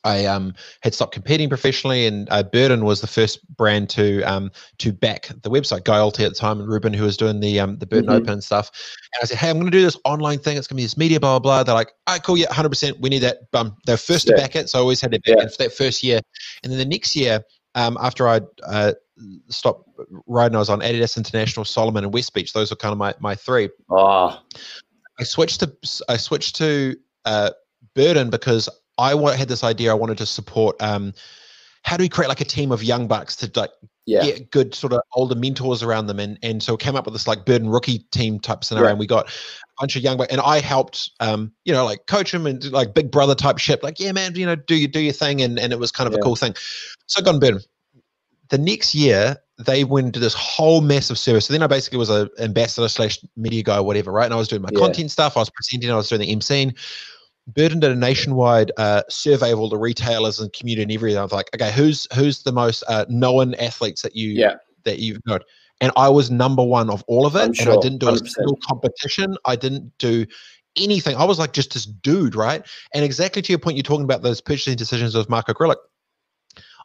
[0.05, 4.51] I um, had stopped competing professionally, and uh, Burton was the first brand to um,
[4.77, 5.83] to back the website.
[5.83, 8.15] Guy Alty at the time, and Ruben, who was doing the um, the Burton Mhm.
[8.15, 8.71] Open and stuff.
[9.15, 10.57] And I said, "Hey, I'm going to do this online thing.
[10.57, 12.47] It's going to be this media, blah blah blah." They're like, "All right, cool, yeah,
[12.47, 12.69] 100.
[12.69, 14.35] percent We need that." Um, they're first Sick.
[14.35, 15.43] to back it, so I always had to back Yeah.
[15.43, 16.19] it for that first year.
[16.63, 17.43] And then the next year,
[17.73, 18.93] um, after I uh,
[19.49, 19.89] stopped
[20.27, 22.53] riding, I was on Adidas International, Salomon, and West Beach.
[22.53, 23.69] Those were kind of my my three.
[23.89, 24.43] ah
[25.19, 25.73] I switched to
[26.09, 26.95] I switched to
[27.25, 27.51] uh,
[27.95, 29.91] Burton because I had this idea.
[29.91, 30.81] I wanted to support.
[30.81, 31.13] Um,
[31.83, 33.69] how do we create like a team of young bucks to like
[34.07, 37.13] yeah get good sort of older mentors around them and and so came up with
[37.13, 38.91] this like burton rookie team type scenario Yeah.
[38.91, 39.31] and we got a
[39.79, 42.69] bunch of young bucks and I helped um you know like coach them and do,
[42.69, 45.41] like big brother type shit like yeah man you know do you do your thing
[45.41, 46.55] and and it was kind of a cool thing
[47.05, 47.61] so I got burton
[48.49, 52.09] the next year they went into this whole massive service so then I basically was
[52.09, 54.79] a ambassador slash media guy or whatever right and I was doing my Yeah.
[54.79, 56.75] content stuff I was presenting I was doing the emceeing
[57.47, 61.19] Burton did a nationwide uh, survey of all the retailers and community and everything.
[61.19, 64.99] I was like, okay, who's who's the most uh, known athletes that you yeah that
[64.99, 65.43] you've got?
[65.81, 67.39] And I was number one of all of it.
[67.39, 68.27] I'm and I didn't do a 100%.
[68.29, 69.37] single competition.
[69.45, 70.25] I didn't do
[70.77, 71.15] anything.
[71.17, 72.65] I was like just this dude, right?
[72.93, 75.75] And exactly to your point, you're talking about those purchasing decisions with Marko Grilc.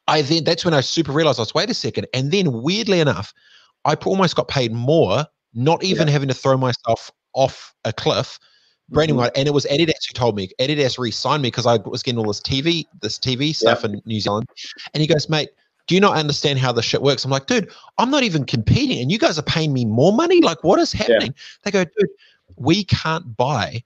[0.08, 2.06] I then that's when I super realized I was wait a second.
[2.12, 3.32] And then weirdly enough,
[3.84, 8.38] I almost got paid more, not even having to throw myself off a cliff
[8.90, 9.20] branding Mhm.
[9.22, 12.18] right and it was adidas who told me adidas re-signed me because i was getting
[12.18, 14.46] all this tv this tv stuff in new zealand.
[14.94, 15.50] And he goes mate
[15.86, 17.24] do you not understand how this shit works?
[17.24, 20.40] I'm like dude i'm not even competing and you guys are paying me more money?
[20.40, 21.34] Like what is happening?
[21.62, 22.10] They go dude
[22.56, 23.82] we can't buy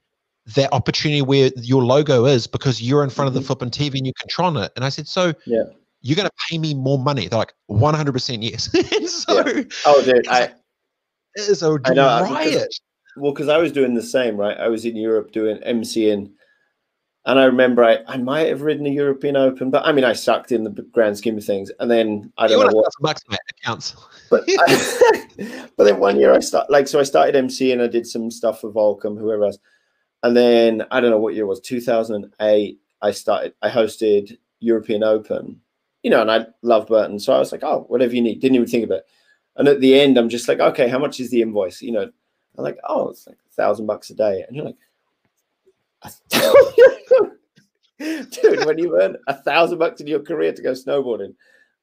[0.55, 3.45] that opportunity where your logo is because you're in front of the Mhm.
[3.47, 4.71] flipping tv and you control it.
[4.75, 5.63] And i said so Yeah.
[6.01, 7.27] you're going to pay me more money?
[7.27, 8.69] They're like 100% yes.
[8.73, 9.43] And so
[9.85, 10.51] oh dude i
[11.35, 12.69] is a I know, riot.
[13.17, 14.57] Well, because I was doing the same, right?
[14.57, 16.31] I was in Europe doing MCing,
[17.25, 20.13] and I remember I, I might have ridden a European Open, but I mean I
[20.13, 21.71] sucked in the grand scheme of things.
[21.79, 23.95] And then I don't you know what bucks, mate, counts.
[24.29, 25.27] But I,
[25.77, 28.29] but then one year I start like so I started MC and I did some
[28.29, 29.57] stuff for Volcom, whoever else,
[30.23, 32.79] and then I don't know what year it was 2008.
[33.01, 35.59] I started I hosted European Open,
[36.03, 38.39] you know, and I love Burton, so I was like, oh, whatever you need.
[38.39, 39.05] Didn't even think of it.
[39.55, 41.81] And at the end, I'm just like, okay, how much is the invoice?
[41.81, 42.11] You know,
[42.57, 44.77] I'm like, oh, it's like a thousand bucks a day, and you're like,
[47.99, 51.33] dude, when you earn a thousand bucks in your career to go snowboarding,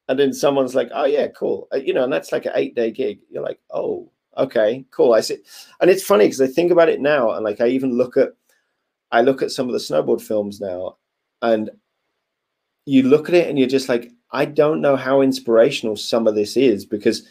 [0.07, 2.75] and then someone's like, oh yeah, cool, uh, you know, and that's like an eight
[2.75, 3.19] day gig.
[3.29, 5.13] You're like, oh, okay, cool.
[5.13, 5.37] I see,
[5.81, 8.33] and it's funny because I think about it now, and like I even look at,
[9.11, 10.97] I look at some of the snowboard films now,
[11.41, 11.69] and
[12.85, 16.35] you look at it and you're just like, I don't know how inspirational some of
[16.35, 17.27] this is because,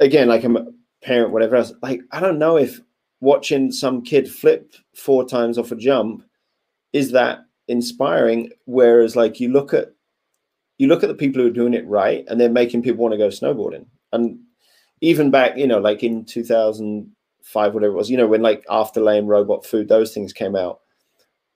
[0.00, 0.74] again, like I'm
[1.06, 1.72] parent, whatever else.
[1.82, 2.80] Like I don't know if
[3.20, 6.24] watching some kid flip four times off a jump
[6.92, 8.50] is that inspiring.
[8.66, 9.92] Whereas, like you look at
[10.78, 13.12] you look at the people who are doing it right and they're making people want
[13.12, 13.86] to go snowboarding.
[14.12, 14.38] And
[15.00, 19.26] even back, you know, like in 2005, whatever it was, you know, when like Afterlay,
[19.26, 20.80] Robot Food, those things came out,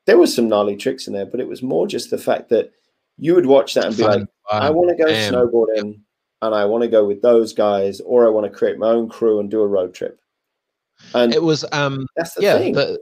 [0.07, 2.73] there was some gnarly tricks in there, but it was more just the fact that
[3.19, 6.01] you would watch that and be like, I want to go snowboarding
[6.43, 9.09] and I want to go with those guys, or I want to create my own
[9.09, 10.21] crew and do a road trip.
[11.15, 12.75] And it was, um, that's the yeah, thing.
[12.75, 13.01] The,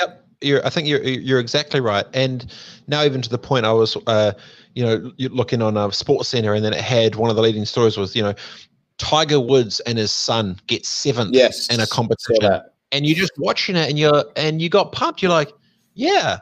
[0.00, 0.24] yep.
[0.42, 2.06] You're, I think you're you're exactly right.
[2.14, 2.50] And
[2.86, 4.32] now even to the point, I was, uh,
[4.74, 7.66] you know, looking on a sports center, and then it had one of the leading
[7.66, 8.34] stories was, you know,
[8.96, 13.76] Tiger Woods and his son get seventh yes, in a competition, and you're just watching
[13.76, 15.20] it, and you're and you got pumped.
[15.20, 15.52] You're like,
[15.94, 16.38] yeah,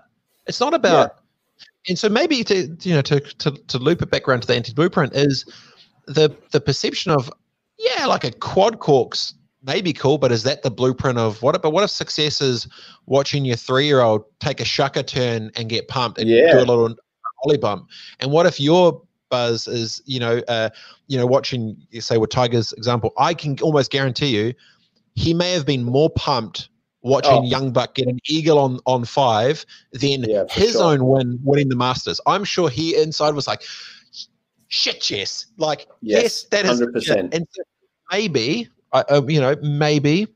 [0.47, 1.11] it's not about.
[1.17, 1.23] Yeah
[1.89, 4.55] and so maybe to you know to, to to loop it back around to the
[4.55, 5.45] anti blueprint is
[6.09, 7.31] the the perception of
[7.79, 11.61] yeah like a quad corks may be cool, but is that the blueprint of what?
[11.61, 12.69] But what if success is
[13.07, 16.53] watching your three year old take a shucker turn and get pumped and yeah.
[16.53, 16.95] do a little
[17.45, 17.89] ollie bump?
[18.21, 20.71] And what if your buzz is you know uh,
[21.07, 23.13] you know watching say with Tiger's example?
[23.19, 24.55] I can almost guarantee you
[25.15, 26.69] he may have been more pumped
[27.03, 27.43] watching oh.
[27.43, 30.85] Young Buck get an eagle on on five than yeah, his sure.
[30.85, 32.21] own win winning the Masters.
[32.27, 33.63] I'm sure he inside was like,
[34.69, 37.35] shit, yes, like yes, yes that is 100%.
[37.35, 37.63] And so
[38.13, 40.29] maybe, uh, you know, maybe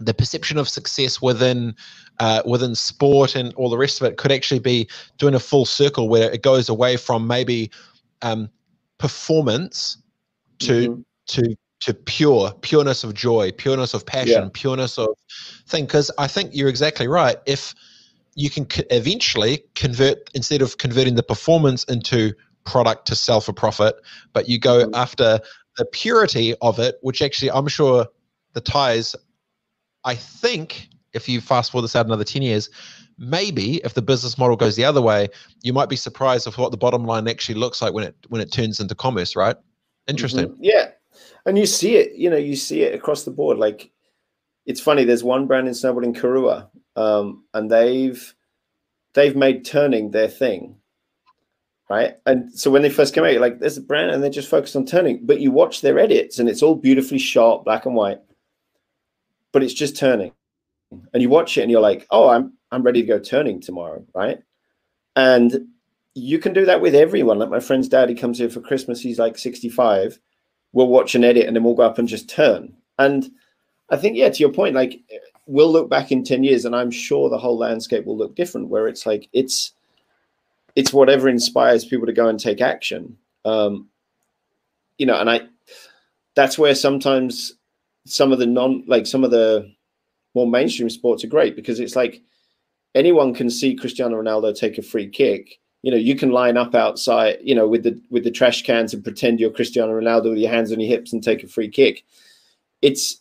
[0.00, 1.74] the perception of success within
[2.20, 4.88] uh, within sport and all the rest of it could actually be
[5.18, 7.70] doing a full circle where it goes away from maybe
[8.22, 8.48] um,
[8.98, 9.98] performance
[10.58, 11.00] to mm-hmm.
[11.26, 14.50] to to pure pureness of joy pureness of passion yeah.
[14.52, 15.08] pureness of
[15.68, 17.72] thing because i think you're exactly right if
[18.34, 22.32] you can co- eventually convert instead of converting the performance into
[22.68, 23.96] product to sell for profit
[24.32, 24.94] but you go mm-hmm.
[24.94, 25.40] after
[25.76, 28.06] the purity of it which actually i'm sure
[28.52, 29.14] the ties
[30.04, 32.70] i think if you fast forward this out another 10 years
[33.18, 35.28] maybe if the business model goes the other way
[35.62, 38.40] you might be surprised of what the bottom line actually looks like when it when
[38.40, 39.56] it turns into commerce right
[40.06, 40.62] interesting mm-hmm.
[40.62, 40.90] yeah
[41.48, 43.58] and you see it, you know, you see it across the board.
[43.58, 43.90] Like
[44.66, 45.04] it's funny.
[45.04, 48.34] There's one brand in snowboarding, Korua, um, and they've
[49.14, 50.76] they've made turning their thing,
[51.88, 52.16] right?
[52.26, 54.50] And so when they first came out, you're like there's a brand, and they're just
[54.50, 55.24] focused on turning.
[55.24, 58.20] But you watch their edits, and it's all beautifully shot, black and white,
[59.52, 60.32] but it's just turning.
[61.12, 64.04] And you watch it, and you're like, oh, I'm I'm ready to go turning tomorrow,
[64.14, 64.38] right?
[65.16, 65.68] And
[66.14, 67.38] you can do that with everyone.
[67.38, 69.00] Like my friend's daddy comes here for Christmas.
[69.00, 70.18] He's like 65
[70.72, 72.72] we'll watch an edit and then we'll go up and just turn.
[72.98, 73.30] And
[73.90, 75.00] I think, yeah, to your point, like
[75.46, 78.68] we'll look back in 10 years and I'm sure the whole landscape will look different
[78.68, 79.72] where it's like it's
[80.78, 83.16] it's whatever inspires people to go and take action.
[83.44, 83.88] Um,
[84.96, 85.40] you know, and I
[86.36, 87.54] that's where sometimes
[88.06, 89.68] some of the non like some of the
[90.36, 92.22] more mainstream sports are great because it's like
[92.94, 95.58] anyone can see Cristiano Ronaldo take a free kick.
[95.82, 98.94] You know you can line up outside you know with the with the trash cans
[98.94, 101.68] and pretend you're cristiano ronaldo with your hands on your hips and take a free
[101.68, 102.04] kick.
[102.82, 103.20] It's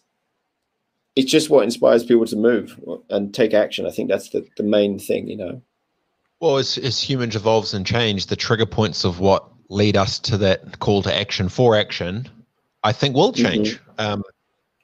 [1.16, 2.80] it's just what inspires people to move
[3.10, 3.88] and take action.
[3.88, 5.62] I think that's the, the main thing you know
[6.40, 10.38] well as, as humans evolves and change the trigger points of what lead us to
[10.38, 12.28] that call to action for action
[12.84, 13.46] i think will mm-hmm.
[13.46, 14.02] change mm-hmm.
[14.02, 14.24] um,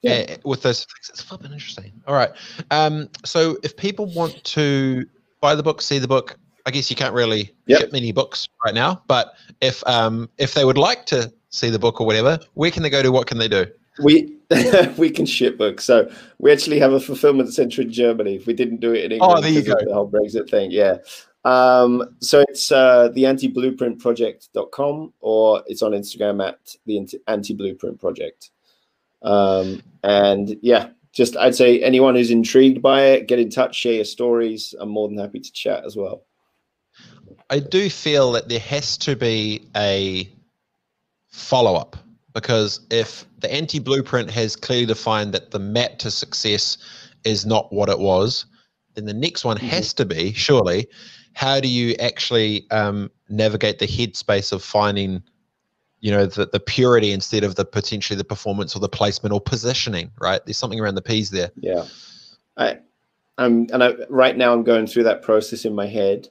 [0.01, 0.25] yeah.
[0.29, 2.31] Uh, with those things it's flipping interesting all right
[2.71, 5.05] um, so if people want to
[5.39, 7.81] buy the book see the book I guess you can't really yep.
[7.81, 11.79] ship many books right now, but if um, if they would like to see the
[11.79, 13.11] book or whatever, where can they go to?
[13.11, 13.65] What can they do?
[14.01, 14.37] We
[14.97, 15.83] we can ship books.
[15.83, 18.41] So we actually have a fulfillment center in Germany.
[18.47, 19.75] We didn't do it in England, oh, there you go.
[19.77, 20.97] The whole Brexit thing, yeah.
[21.45, 28.51] Um, so it's uh, the project.com or it's on Instagram at the anti-blueprint project.
[29.21, 33.93] Um, and yeah, just I'd say anyone who's intrigued by it, get in touch, share
[33.93, 34.73] your stories.
[34.79, 36.23] I'm more than happy to chat as well.
[37.49, 40.29] I do feel that there has to be a
[41.27, 41.97] follow up
[42.33, 46.77] because if the anti blueprint has clearly defined that the map to success
[47.23, 48.45] is not what it was,
[48.95, 49.67] then the next one mm-hmm.
[49.67, 50.87] has to be surely
[51.33, 55.21] how do you actually um, navigate the headspace of finding
[55.99, 59.41] you know the, the purity instead of the potentially the performance or the placement or
[59.41, 60.41] positioning right?
[60.45, 61.51] There's something around the p's there.
[61.55, 61.85] Yeah.
[62.57, 62.79] I
[63.39, 66.27] i'm and i right now i'm going through that process in my head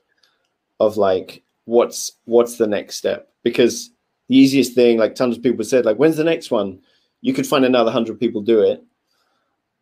[0.78, 3.28] of like what's what's the next step?
[3.42, 3.90] Because
[4.28, 6.80] the easiest thing like tons of people said like when's the next one?
[7.20, 8.82] You could find another 100 people do it.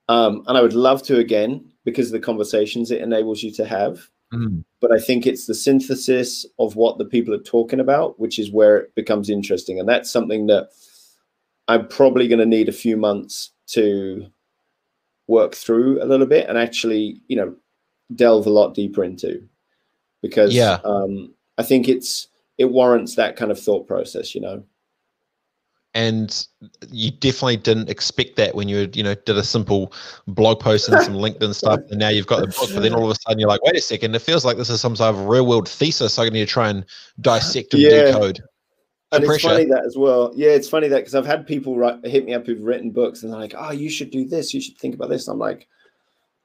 [0.08, 3.64] Um, and i would love to again because of the conversations it enables you to
[3.64, 4.64] have Mm.
[4.80, 8.50] But I think it's the synthesis of what the people are talking about, which is
[8.50, 9.80] where it becomes interesting.
[9.80, 10.70] And that's something that
[11.68, 14.26] I'm probably going to need a few months to
[15.26, 17.54] work through a little bit and actually, you know,
[18.14, 19.46] delve a lot deeper into
[20.22, 20.78] because yeah.
[20.84, 22.26] um, I think it's
[22.58, 24.64] it warrants that kind of thought process, you know
[25.95, 26.47] and
[26.91, 29.93] you definitely didn't expect that when you you know did a simple
[30.28, 33.05] blog post and some linkedin stuff and now you've got the book but then all
[33.05, 35.14] of a sudden you're like wait a second it feels like this is some sort
[35.14, 36.84] of real world thesis i need to try and
[37.20, 38.07] dissect and yeah.
[38.07, 38.41] decode.
[39.12, 40.32] And it's funny that as well.
[40.36, 43.24] Yeah it's funny that because i've had people write, hit me up who've written books
[43.24, 44.55] and they're like oh you should do this.
[44.55, 45.26] You should think about this.
[45.26, 45.66] I'm like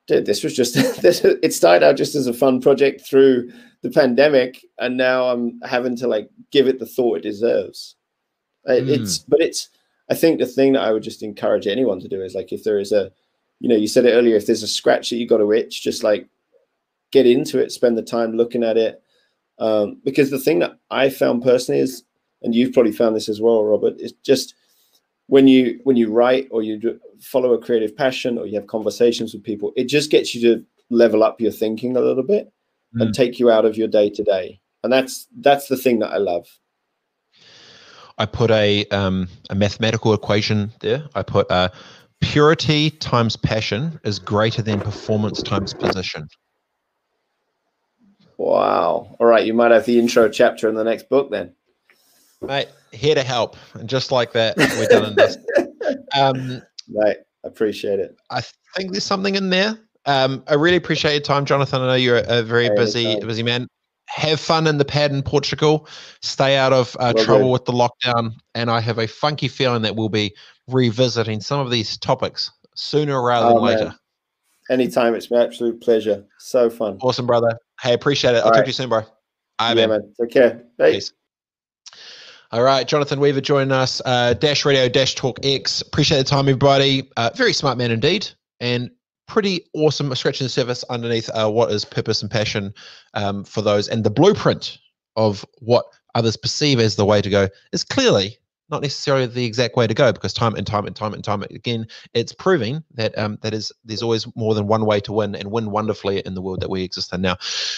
[0.07, 3.89] dude this was just this it started out just as a fun project through the
[3.89, 7.95] pandemic and now i'm having to like give it the thought it deserves
[8.67, 8.89] Mm.
[8.89, 9.69] It's but it's
[10.09, 12.63] I think the thing that I would just encourage anyone to do is like if
[12.63, 13.11] there is a
[13.59, 15.81] you know you said it earlier if there's a scratch that you got to itch
[15.81, 16.27] just like
[17.11, 19.01] get into it spend the time looking at it
[19.57, 22.03] um, because the thing that I found personally is
[22.41, 24.53] and you've probably found this as well Robert is just
[25.27, 28.67] when you when you write or you do, follow a creative passion or you have
[28.67, 32.51] conversations with people it just gets you to level up your thinking a little bit
[32.95, 33.01] mm.
[33.01, 36.11] and take you out of your day to day and that's that's the thing that
[36.11, 36.47] I love
[38.17, 41.03] I put a um, a mathematical equation there.
[41.15, 41.69] I put uh,
[42.21, 46.27] purity times passion is greater than performance times position.
[48.37, 49.15] Wow.
[49.19, 51.53] All right, you might have the intro chapter in the next book then.
[52.41, 53.55] Mate, here to help.
[53.73, 55.37] And just like that, we're done in this.
[56.15, 56.63] Um,
[56.95, 57.17] right.
[57.43, 58.17] Appreciate it.
[58.31, 58.41] I
[58.75, 59.77] think there's something in there.
[60.05, 61.81] Um, I really appreciate your time, Jonathan.
[61.81, 63.67] I know you're a very busy, busy man
[64.15, 65.89] have fun in the pad in Portugal.
[66.21, 68.31] Stay out of uh, well trouble with the lockdown.
[68.53, 70.33] And I have a funky feeling that we'll be
[70.69, 73.85] revisiting some of these topics sooner rather than oh, later.
[73.85, 73.95] Man.
[74.69, 75.15] Anytime.
[75.15, 76.25] It's my absolute pleasure.
[76.39, 76.97] So fun.
[77.01, 77.59] Awesome, brother.
[77.81, 78.37] Hey, appreciate it.
[78.37, 78.57] All I'll right.
[78.59, 78.99] talk to you soon, bro.
[78.99, 79.05] All
[79.59, 79.99] right, yeah, man.
[79.99, 80.13] man.
[80.19, 80.63] Take care.
[80.77, 80.93] Bye.
[80.93, 81.11] Peace.
[82.51, 85.81] All right, Jonathan Weaver joining us, uh, Dash Radio, Dash Talk X.
[85.81, 87.11] Appreciate the time, everybody.
[87.17, 88.29] Uh, very smart man indeed.
[88.61, 88.91] And
[89.27, 92.73] pretty awesome scratching the surface underneath uh, what is purpose and passion
[93.13, 93.87] um, for those.
[93.87, 94.77] And the blueprint
[95.15, 98.37] of what others perceive as the way to go is clearly
[98.69, 101.43] not necessarily the exact way to go because time and time and time and time
[101.43, 105.35] again it's proving that um, that is there's always more than one way to win
[105.35, 107.37] and win wonderfully in the world that we exist in now.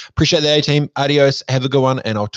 [0.10, 1.44] Appreciate the a team adios.
[1.50, 2.36] Have a good one and i'll talk